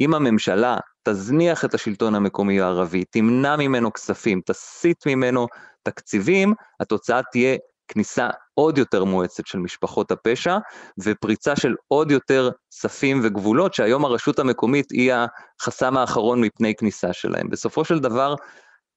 אם 0.01 0.15
הממשלה 0.15 0.77
תזניח 1.03 1.65
את 1.65 1.75
השלטון 1.75 2.15
המקומי 2.15 2.61
הערבי, 2.61 3.05
תמנע 3.05 3.57
ממנו 3.57 3.93
כספים, 3.93 4.41
תסיט 4.47 5.07
ממנו 5.07 5.47
תקציבים, 5.83 6.55
התוצאה 6.81 7.21
תהיה 7.33 7.57
כניסה 7.89 8.29
עוד 8.61 8.79
יותר 8.79 9.05
מואצת 9.05 9.47
של 9.47 9.59
משפחות 9.59 10.11
הפשע, 10.11 10.59
ופריצה 10.99 11.57
של 11.57 11.75
עוד 11.89 12.11
יותר 12.11 12.51
ספים 12.73 13.21
וגבולות, 13.23 13.75
שהיום 13.75 14.05
הרשות 14.05 14.39
המקומית 14.39 14.91
היא 14.91 15.13
החסם 15.61 15.97
האחרון 15.97 16.41
מפני 16.41 16.75
כניסה 16.75 17.13
שלהם. 17.13 17.51
בסופו 17.51 17.85
של 17.85 17.99
דבר, 17.99 18.35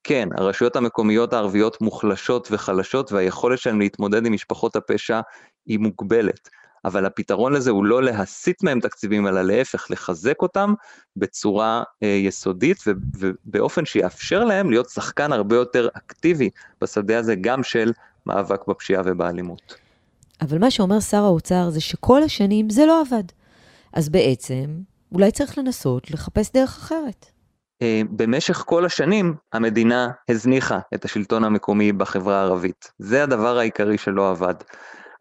כן, 0.03 0.29
הרשויות 0.37 0.75
המקומיות 0.75 1.33
הערביות 1.33 1.81
מוחלשות 1.81 2.47
וחלשות, 2.51 3.11
והיכולת 3.11 3.59
שלהן 3.59 3.79
להתמודד 3.79 4.25
עם 4.25 4.33
משפחות 4.33 4.75
הפשע 4.75 5.19
היא 5.65 5.79
מוגבלת. 5.79 6.49
אבל 6.85 7.05
הפתרון 7.05 7.53
לזה 7.53 7.71
הוא 7.71 7.85
לא 7.85 8.03
להסיט 8.03 8.63
מהם 8.63 8.79
תקציבים, 8.79 9.27
אלא 9.27 9.41
להפך, 9.41 9.87
לחזק 9.89 10.41
אותם 10.41 10.73
בצורה 11.15 11.83
אה, 12.03 12.07
יסודית 12.07 12.77
ובאופן 13.17 13.85
שיאפשר 13.85 14.43
להם 14.43 14.69
להיות 14.69 14.89
שחקן 14.89 15.33
הרבה 15.33 15.55
יותר 15.55 15.87
אקטיבי 15.93 16.49
בשדה 16.81 17.19
הזה, 17.19 17.35
גם 17.35 17.63
של 17.63 17.91
מאבק 18.25 18.67
בפשיעה 18.67 19.01
ובאלימות. 19.05 19.75
אבל 20.41 20.57
מה 20.59 20.71
שאומר 20.71 20.99
שר 20.99 21.23
האוצר 21.23 21.69
זה 21.69 21.81
שכל 21.81 22.23
השנים 22.23 22.69
זה 22.69 22.85
לא 22.85 23.01
עבד. 23.01 23.23
אז 23.93 24.09
בעצם, 24.09 24.65
אולי 25.11 25.31
צריך 25.31 25.57
לנסות 25.57 26.11
לחפש 26.11 26.51
דרך 26.51 26.77
אחרת. 26.77 27.25
אה, 27.81 28.01
במשך 28.09 28.63
כל 28.65 28.85
השנים 28.85 29.35
המדינה 29.53 30.07
הזניחה 30.29 30.79
את 30.93 31.05
השלטון 31.05 31.43
המקומי 31.43 31.91
בחברה 31.91 32.39
הערבית. 32.39 32.91
זה 32.99 33.23
הדבר 33.23 33.57
העיקרי 33.57 33.97
שלא 33.97 34.29
עבד. 34.29 34.55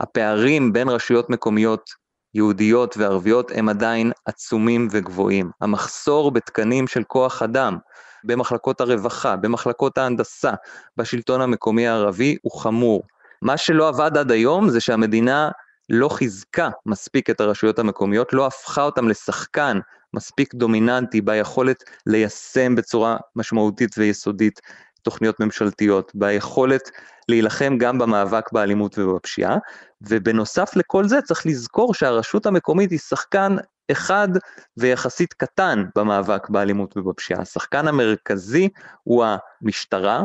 הפערים 0.00 0.72
בין 0.72 0.88
רשויות 0.88 1.30
מקומיות 1.30 1.90
יהודיות 2.34 2.96
וערביות 2.96 3.50
הם 3.54 3.68
עדיין 3.68 4.12
עצומים 4.24 4.88
וגבוהים. 4.90 5.50
המחסור 5.60 6.30
בתקנים 6.30 6.86
של 6.86 7.02
כוח 7.04 7.42
אדם 7.42 7.78
במחלקות 8.24 8.80
הרווחה, 8.80 9.36
במחלקות 9.36 9.98
ההנדסה, 9.98 10.52
בשלטון 10.96 11.40
המקומי 11.40 11.88
הערבי 11.88 12.36
הוא 12.42 12.60
חמור. 12.60 13.02
מה 13.42 13.56
שלא 13.56 13.88
עבד 13.88 14.16
עד 14.16 14.30
היום 14.30 14.70
זה 14.70 14.80
שהמדינה 14.80 15.50
לא 15.88 16.08
חיזקה 16.08 16.70
מספיק 16.86 17.30
את 17.30 17.40
הרשויות 17.40 17.78
המקומיות, 17.78 18.32
לא 18.32 18.46
הפכה 18.46 18.82
אותן 18.82 19.04
לשחקן 19.04 19.78
מספיק 20.14 20.54
דומיננטי 20.54 21.20
ביכולת 21.20 21.84
ליישם 22.06 22.74
בצורה 22.74 23.16
משמעותית 23.36 23.98
ויסודית 23.98 24.60
תוכניות 25.02 25.40
ממשלתיות, 25.40 26.12
ביכולת 26.14 26.90
להילחם 27.28 27.78
גם 27.78 27.98
במאבק 27.98 28.52
באלימות 28.52 28.98
ובפשיעה, 28.98 29.56
ובנוסף 30.02 30.76
לכל 30.76 31.08
זה 31.08 31.22
צריך 31.22 31.46
לזכור 31.46 31.94
שהרשות 31.94 32.46
המקומית 32.46 32.90
היא 32.90 32.98
שחקן 32.98 33.56
אחד 33.90 34.28
ויחסית 34.76 35.32
קטן 35.32 35.84
במאבק 35.96 36.48
באלימות 36.48 36.96
ובפשיעה. 36.96 37.40
השחקן 37.40 37.88
המרכזי 37.88 38.68
הוא 39.02 39.24
המשטרה, 39.24 40.24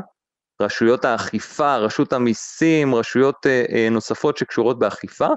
רשויות 0.61 1.05
האכיפה, 1.05 1.75
רשות 1.75 2.13
המיסים, 2.13 2.95
רשויות 2.95 3.35
אה, 3.45 3.65
אה, 3.71 3.87
נוספות 3.91 4.37
שקשורות 4.37 4.79
באכיפה, 4.79 5.27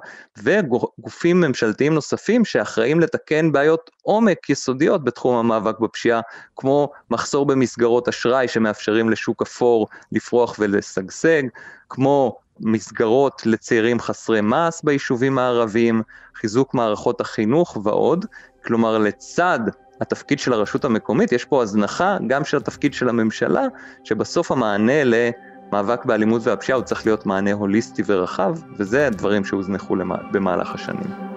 וגופים 0.42 1.40
ממשלתיים 1.40 1.94
נוספים 1.94 2.44
שאחראים 2.44 3.00
לתקן 3.00 3.52
בעיות 3.52 3.90
עומק 4.02 4.50
יסודיות 4.50 5.04
בתחום 5.04 5.36
המאבק 5.36 5.78
בפשיעה, 5.78 6.20
כמו 6.56 6.90
מחסור 7.10 7.46
במסגרות 7.46 8.08
אשראי 8.08 8.48
שמאפשרים 8.48 9.10
לשוק 9.10 9.42
אפור 9.42 9.86
לפרוח 10.12 10.56
ולשגשג, 10.58 11.42
כמו 11.88 12.38
מסגרות 12.60 13.42
לצעירים 13.46 14.00
חסרי 14.00 14.40
מעש 14.40 14.80
ביישובים 14.84 15.38
הערביים, 15.38 16.02
חיזוק 16.34 16.74
מערכות 16.74 17.20
החינוך 17.20 17.78
ועוד. 17.84 18.26
כלומר, 18.64 18.98
לצד 18.98 19.60
התפקיד 20.00 20.38
של 20.38 20.52
הרשות 20.52 20.84
המקומית, 20.84 21.32
יש 21.32 21.44
פה 21.44 21.62
הזנחה 21.62 22.16
גם 22.26 22.44
של 22.44 22.56
התפקיד 22.56 22.94
של 22.94 23.08
הממשלה, 23.08 23.66
שבסוף 24.04 24.52
המענה 24.52 25.02
למאבק 25.04 26.04
באלימות 26.04 26.46
והפשיעה 26.46 26.78
הוא 26.78 26.84
צריך 26.84 27.06
להיות 27.06 27.26
מענה 27.26 27.52
הוליסטי 27.52 28.02
ורחב, 28.06 28.54
וזה 28.76 29.06
הדברים 29.06 29.44
שהוזנחו 29.44 29.96
במהלך 30.32 30.74
השנים. 30.74 31.29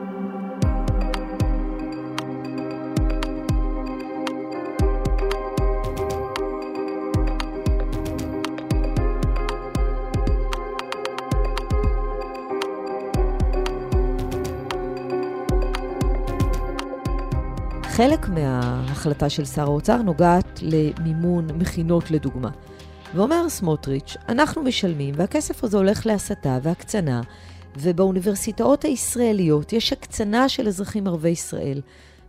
חלק 17.95 18.29
מההחלטה 18.29 19.29
של 19.29 19.45
שר 19.45 19.61
האוצר 19.61 19.97
נוגעת 19.97 20.59
למימון 20.61 21.47
מכינות 21.59 22.11
לדוגמה. 22.11 22.49
ואומר 23.15 23.49
סמוטריץ', 23.49 24.17
אנחנו 24.29 24.63
משלמים 24.63 25.13
והכסף 25.17 25.63
הזה 25.63 25.77
הולך 25.77 26.05
להסתה 26.05 26.57
והקצנה, 26.63 27.21
ובאוניברסיטאות 27.79 28.83
הישראליות 28.83 29.73
יש 29.73 29.93
הקצנה 29.93 30.49
של 30.49 30.67
אזרחים 30.67 31.07
ערבי 31.07 31.29
ישראל. 31.29 31.81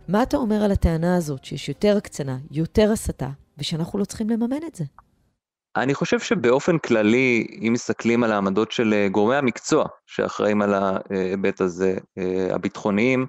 מה 0.07 0.23
אתה 0.23 0.37
אומר 0.37 0.55
על 0.55 0.71
הטענה 0.71 1.15
הזאת 1.15 1.45
שיש 1.45 1.69
יותר 1.69 1.97
הקצנה, 1.97 2.37
יותר 2.51 2.91
הסתה, 2.91 3.29
ושאנחנו 3.57 3.99
לא 3.99 4.05
צריכים 4.05 4.29
לממן 4.29 4.67
את 4.67 4.75
זה? 4.75 4.83
אני 5.75 5.93
חושב 5.93 6.19
שבאופן 6.19 6.77
כללי, 6.77 7.47
אם 7.67 7.73
מסתכלים 7.73 8.23
על 8.23 8.31
העמדות 8.31 8.71
של 8.71 8.93
אה, 8.93 9.07
גורמי 9.09 9.35
המקצוע 9.35 9.85
שאחראים 10.05 10.61
על 10.61 10.73
ההיבט 10.73 11.61
הזה, 11.61 11.97
אה, 12.17 12.47
הביטחוניים, 12.55 13.25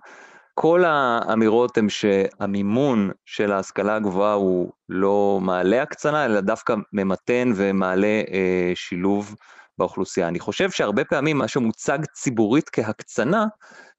כל 0.59 0.85
האמירות 0.85 1.79
הן 1.79 1.89
שהמימון 1.89 3.11
של 3.25 3.53
ההשכלה 3.53 3.97
הגבוהה 3.97 4.33
הוא 4.33 4.73
לא 4.89 5.39
מעלה 5.43 5.83
הקצנה, 5.83 6.25
אלא 6.25 6.41
דווקא 6.41 6.75
ממתן 6.93 7.53
ומעלה 7.55 8.23
אה, 8.33 8.73
שילוב 8.75 9.35
באוכלוסייה. 9.79 10.29
אני 10.29 10.41
חושב 10.41 10.71
שהרבה 10.71 11.05
פעמים 11.05 11.39
מה 11.39 11.49
שמוצג 11.49 11.99
ציבורית 12.13 12.71
כהקצנה, 12.71 13.47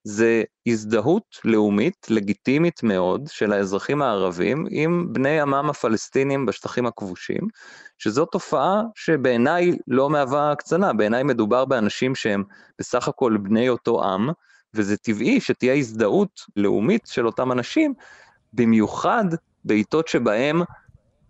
זה 0.04 0.44
הזדהות 0.68 1.40
לאומית 1.46 2.08
לגיטימית 2.10 2.84
מאוד 2.84 3.28
של 3.32 3.54
האזרחים 3.54 4.02
הערבים 4.02 4.66
עם 4.70 5.08
בני 5.12 5.42
עמם 5.42 5.70
הפלסטינים 5.70 6.46
בשטחים 6.46 6.86
הכבושים, 6.86 7.42
שזו 7.98 8.26
תופעה 8.26 8.82
שבעיניי 8.96 9.78
לא 9.88 10.10
מהווה 10.10 10.52
הקצנה, 10.52 10.94
בעיניי 10.94 11.24
מדובר 11.24 11.66
באנשים 11.66 12.16
שהם 12.16 12.44
בסך 12.80 13.08
הכל 13.08 13.38
בני 13.38 13.70
אותו 13.70 14.04
עם, 14.06 14.30
וזה 14.74 14.98
טבעי 14.98 15.42
שתהיה 15.42 15.74
הזדהות 15.74 16.42
לאומית 16.56 17.02
של 17.06 17.26
אותם 17.26 17.52
אנשים, 17.52 17.94
במיוחד 18.54 19.26
בעיתות 19.66 20.08
שבהם 20.08 20.62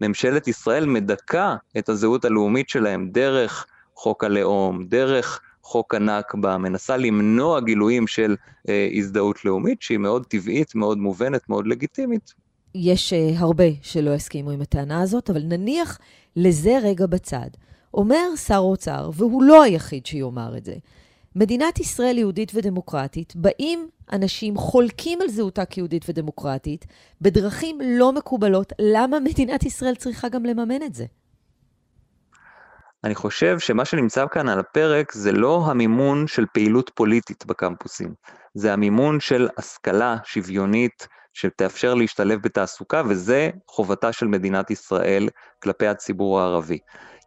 ממשלת 0.02 0.47
ישראל 0.47 0.86
מדכא 0.86 1.56
את 1.78 1.89
הזהות 1.89 2.26
הלאומית 2.26 2.69
שלהם 2.69 3.10
דרך 3.10 3.65
חוק 3.95 4.23
הלאום, 4.23 4.86
דרך 4.86 5.41
חוק 5.62 5.93
הנכבה, 5.95 6.58
מנסה 6.58 6.97
למנוע 6.97 7.60
גילויים 7.60 8.08
של 8.08 8.36
אה, 8.69 8.89
הזדהות 8.93 9.45
לאומית, 9.45 9.82
שהיא 9.82 9.97
מאוד 9.97 10.26
טבעית, 10.26 10.76
מאוד 10.76 10.97
מובנת, 10.97 11.50
מאוד 11.50 11.67
לגיטימית. 11.67 12.34
יש 12.76 13.13
אה, 13.13 13.30
הרבה 13.38 13.63
שלא 13.82 14.12
יסכימו 14.12 14.52
עם 14.52 14.62
הטענה 14.62 15.02
הזאת, 15.02 15.30
אבל 15.30 15.41
נניח 15.43 16.00
לזה 16.36 16.78
רגע 16.84 17.06
בצד. 17.06 17.47
אומר 17.93 18.36
שר 18.36 18.58
אוצר, 18.58 19.10
והוא 19.13 19.43
לא 19.43 19.63
היחיד 19.63 20.06
שיאמר 20.06 20.58
את 20.58 20.65
זה, 20.65 20.76
מדינת 21.39 21.80
ישראל 21.80 22.17
יהודית 22.17 22.52
ודמוקרטית, 22.56 23.36
באים 23.36 23.89
אנשים 24.12 24.58
חולקים 24.58 25.21
על 25.21 25.28
זהותה 25.28 25.65
כיהודית 25.65 26.06
ודמוקרטית 26.10 26.86
בדרכים 27.21 27.78
לא 27.84 28.13
מקובלות. 28.13 28.73
למה 28.80 29.19
מדינת 29.19 29.63
ישראל 29.63 29.95
צריכה 29.95 30.30
גם 30.30 30.45
לממן 30.45 30.84
את 30.84 30.93
זה? 30.93 31.06
אני 33.04 33.15
חושב 33.15 33.60
שמה 33.60 33.86
שנמצא 33.86 34.26
כאן 34.32 34.50
על 34.50 34.60
הפרק 34.60 35.12
זה 35.12 35.32
לא 35.32 35.65
המימון 35.65 36.28
של 36.28 36.45
פעילות 36.54 36.91
פוליטית 36.95 37.45
בקמפוסים, 37.45 38.13
זה 38.54 38.73
המימון 38.73 39.19
של 39.19 39.47
השכלה 39.58 40.17
שוויונית 40.23 41.08
שתאפשר 41.34 41.93
להשתלב 41.93 42.41
בתעסוקה, 42.41 43.02
וזה 43.10 43.50
חובתה 43.67 44.13
של 44.13 44.28
מדינת 44.28 44.71
ישראל 44.71 45.30
כלפי 45.63 45.88
הציבור 45.88 46.39
הערבי. 46.39 46.80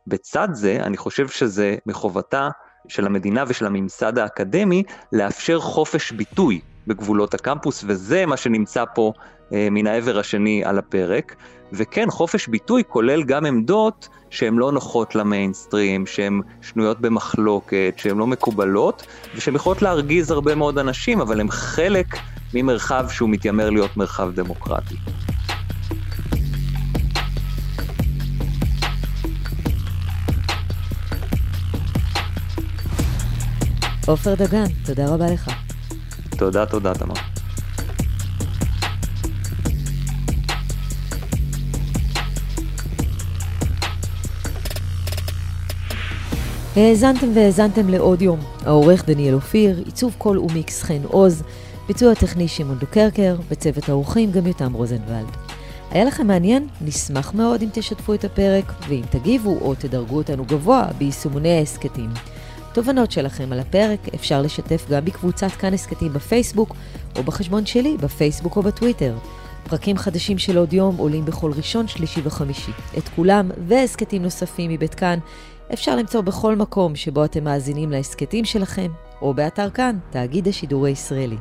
בצד 0.06 0.48
זה, 0.52 0.78
אני 0.80 0.96
חושב 0.96 1.28
שזה 1.28 1.76
מחובתה 1.86 2.48
של 2.88 3.06
המדינה 3.06 3.44
ושל 3.48 3.66
הממסד 3.66 4.18
האקדמי 4.18 4.82
לאפשר 5.12 5.60
חופש 5.60 6.12
ביטוי 6.12 6.60
בגבולות 6.86 7.34
הקמפוס, 7.34 7.84
וזה 7.86 8.26
מה 8.26 8.36
שנמצא 8.36 8.84
פה 8.94 9.12
אה, 9.52 9.68
מן 9.70 9.86
העבר 9.86 10.18
השני 10.18 10.64
על 10.64 10.78
הפרק. 10.78 11.34
וכן, 11.72 12.10
חופש 12.10 12.48
ביטוי 12.48 12.82
כולל 12.88 13.22
גם 13.22 13.46
עמדות 13.46 14.08
שהן 14.30 14.54
לא 14.54 14.72
נוחות 14.72 15.14
למיינסטרים, 15.14 16.06
שהן 16.06 16.40
שנויות 16.62 17.00
במחלוקת, 17.00 17.94
שהן 17.96 18.18
לא 18.18 18.26
מקובלות, 18.26 19.06
ושהן 19.34 19.54
יכולות 19.54 19.82
להרגיז 19.82 20.30
הרבה 20.30 20.54
מאוד 20.54 20.78
אנשים, 20.78 21.20
אבל 21.20 21.40
הן 21.40 21.50
חלק 21.50 22.06
ממרחב 22.54 23.06
שהוא 23.08 23.28
מתיימר 23.28 23.70
להיות 23.70 23.96
מרחב 23.96 24.30
דמוקרטי. 24.34 24.94
עופר 34.10 34.34
דגן, 34.34 34.64
תודה 34.84 35.06
רבה 35.08 35.26
לך. 35.26 35.50
תודה, 36.38 36.66
תודה, 36.66 36.94
תמר. 36.94 37.14
האזנתם 46.76 47.26
והאזנתם 47.34 47.88
לעוד 47.88 48.22
יום. 48.22 48.40
העורך 48.66 49.06
דניאל 49.06 49.34
אופיר, 49.34 49.82
עיצוב 49.86 50.14
קול 50.18 50.38
ומיקס 50.38 50.82
חן 50.82 51.02
עוז, 51.04 51.42
ביצוע 51.88 52.14
טכני 52.14 52.48
שמעון 52.48 52.78
דוקרקר, 52.78 53.36
בצוות 53.50 53.88
האורחים 53.88 54.32
גם 54.32 54.46
יותם 54.46 54.72
רוזנבלד. 54.72 55.26
היה 55.90 56.04
לכם 56.04 56.26
מעניין? 56.26 56.68
נשמח 56.80 57.34
מאוד 57.34 57.62
אם 57.62 57.68
תשתפו 57.72 58.14
את 58.14 58.24
הפרק, 58.24 58.72
ואם 58.88 59.02
תגיבו 59.10 59.58
או 59.60 59.74
תדרגו 59.74 60.16
אותנו 60.16 60.44
גבוה 60.44 60.86
ביישומוני 60.98 61.58
ההסכתים. 61.58 62.10
תובנות 62.72 63.10
שלכם 63.10 63.52
על 63.52 63.60
הפרק 63.60 64.00
אפשר 64.14 64.42
לשתף 64.42 64.86
גם 64.90 65.04
בקבוצת 65.04 65.50
כאן 65.50 65.74
הסכתים 65.74 66.12
בפייסבוק, 66.12 66.76
או 67.16 67.22
בחשבון 67.22 67.66
שלי 67.66 67.96
בפייסבוק 67.96 68.56
או 68.56 68.62
בטוויטר. 68.62 69.16
פרקים 69.64 69.96
חדשים 69.96 70.38
של 70.38 70.58
עוד 70.58 70.72
יום 70.72 70.96
עולים 70.96 71.24
בכל 71.24 71.52
ראשון, 71.56 71.88
שלישי 71.88 72.20
וחמישי. 72.24 72.72
את 72.98 73.08
כולם 73.16 73.50
והסכתים 73.66 74.22
נוספים 74.22 74.70
מבית 74.70 74.94
כאן 74.94 75.18
אפשר 75.72 75.96
למצוא 75.96 76.20
בכל 76.20 76.56
מקום 76.56 76.96
שבו 76.96 77.24
אתם 77.24 77.44
מאזינים 77.44 77.90
להסכתים 77.90 78.44
שלכם, 78.44 78.90
או 79.22 79.34
באתר 79.34 79.70
כאן, 79.70 79.98
תאגיד 80.10 80.48
השידור 80.48 80.86
הישראלי. 80.86 81.36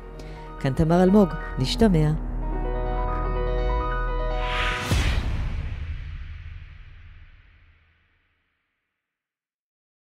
כאן 0.60 0.74
תמר 0.74 1.04
אלמוג, 1.04 1.30
נשתמע. 1.60 2.29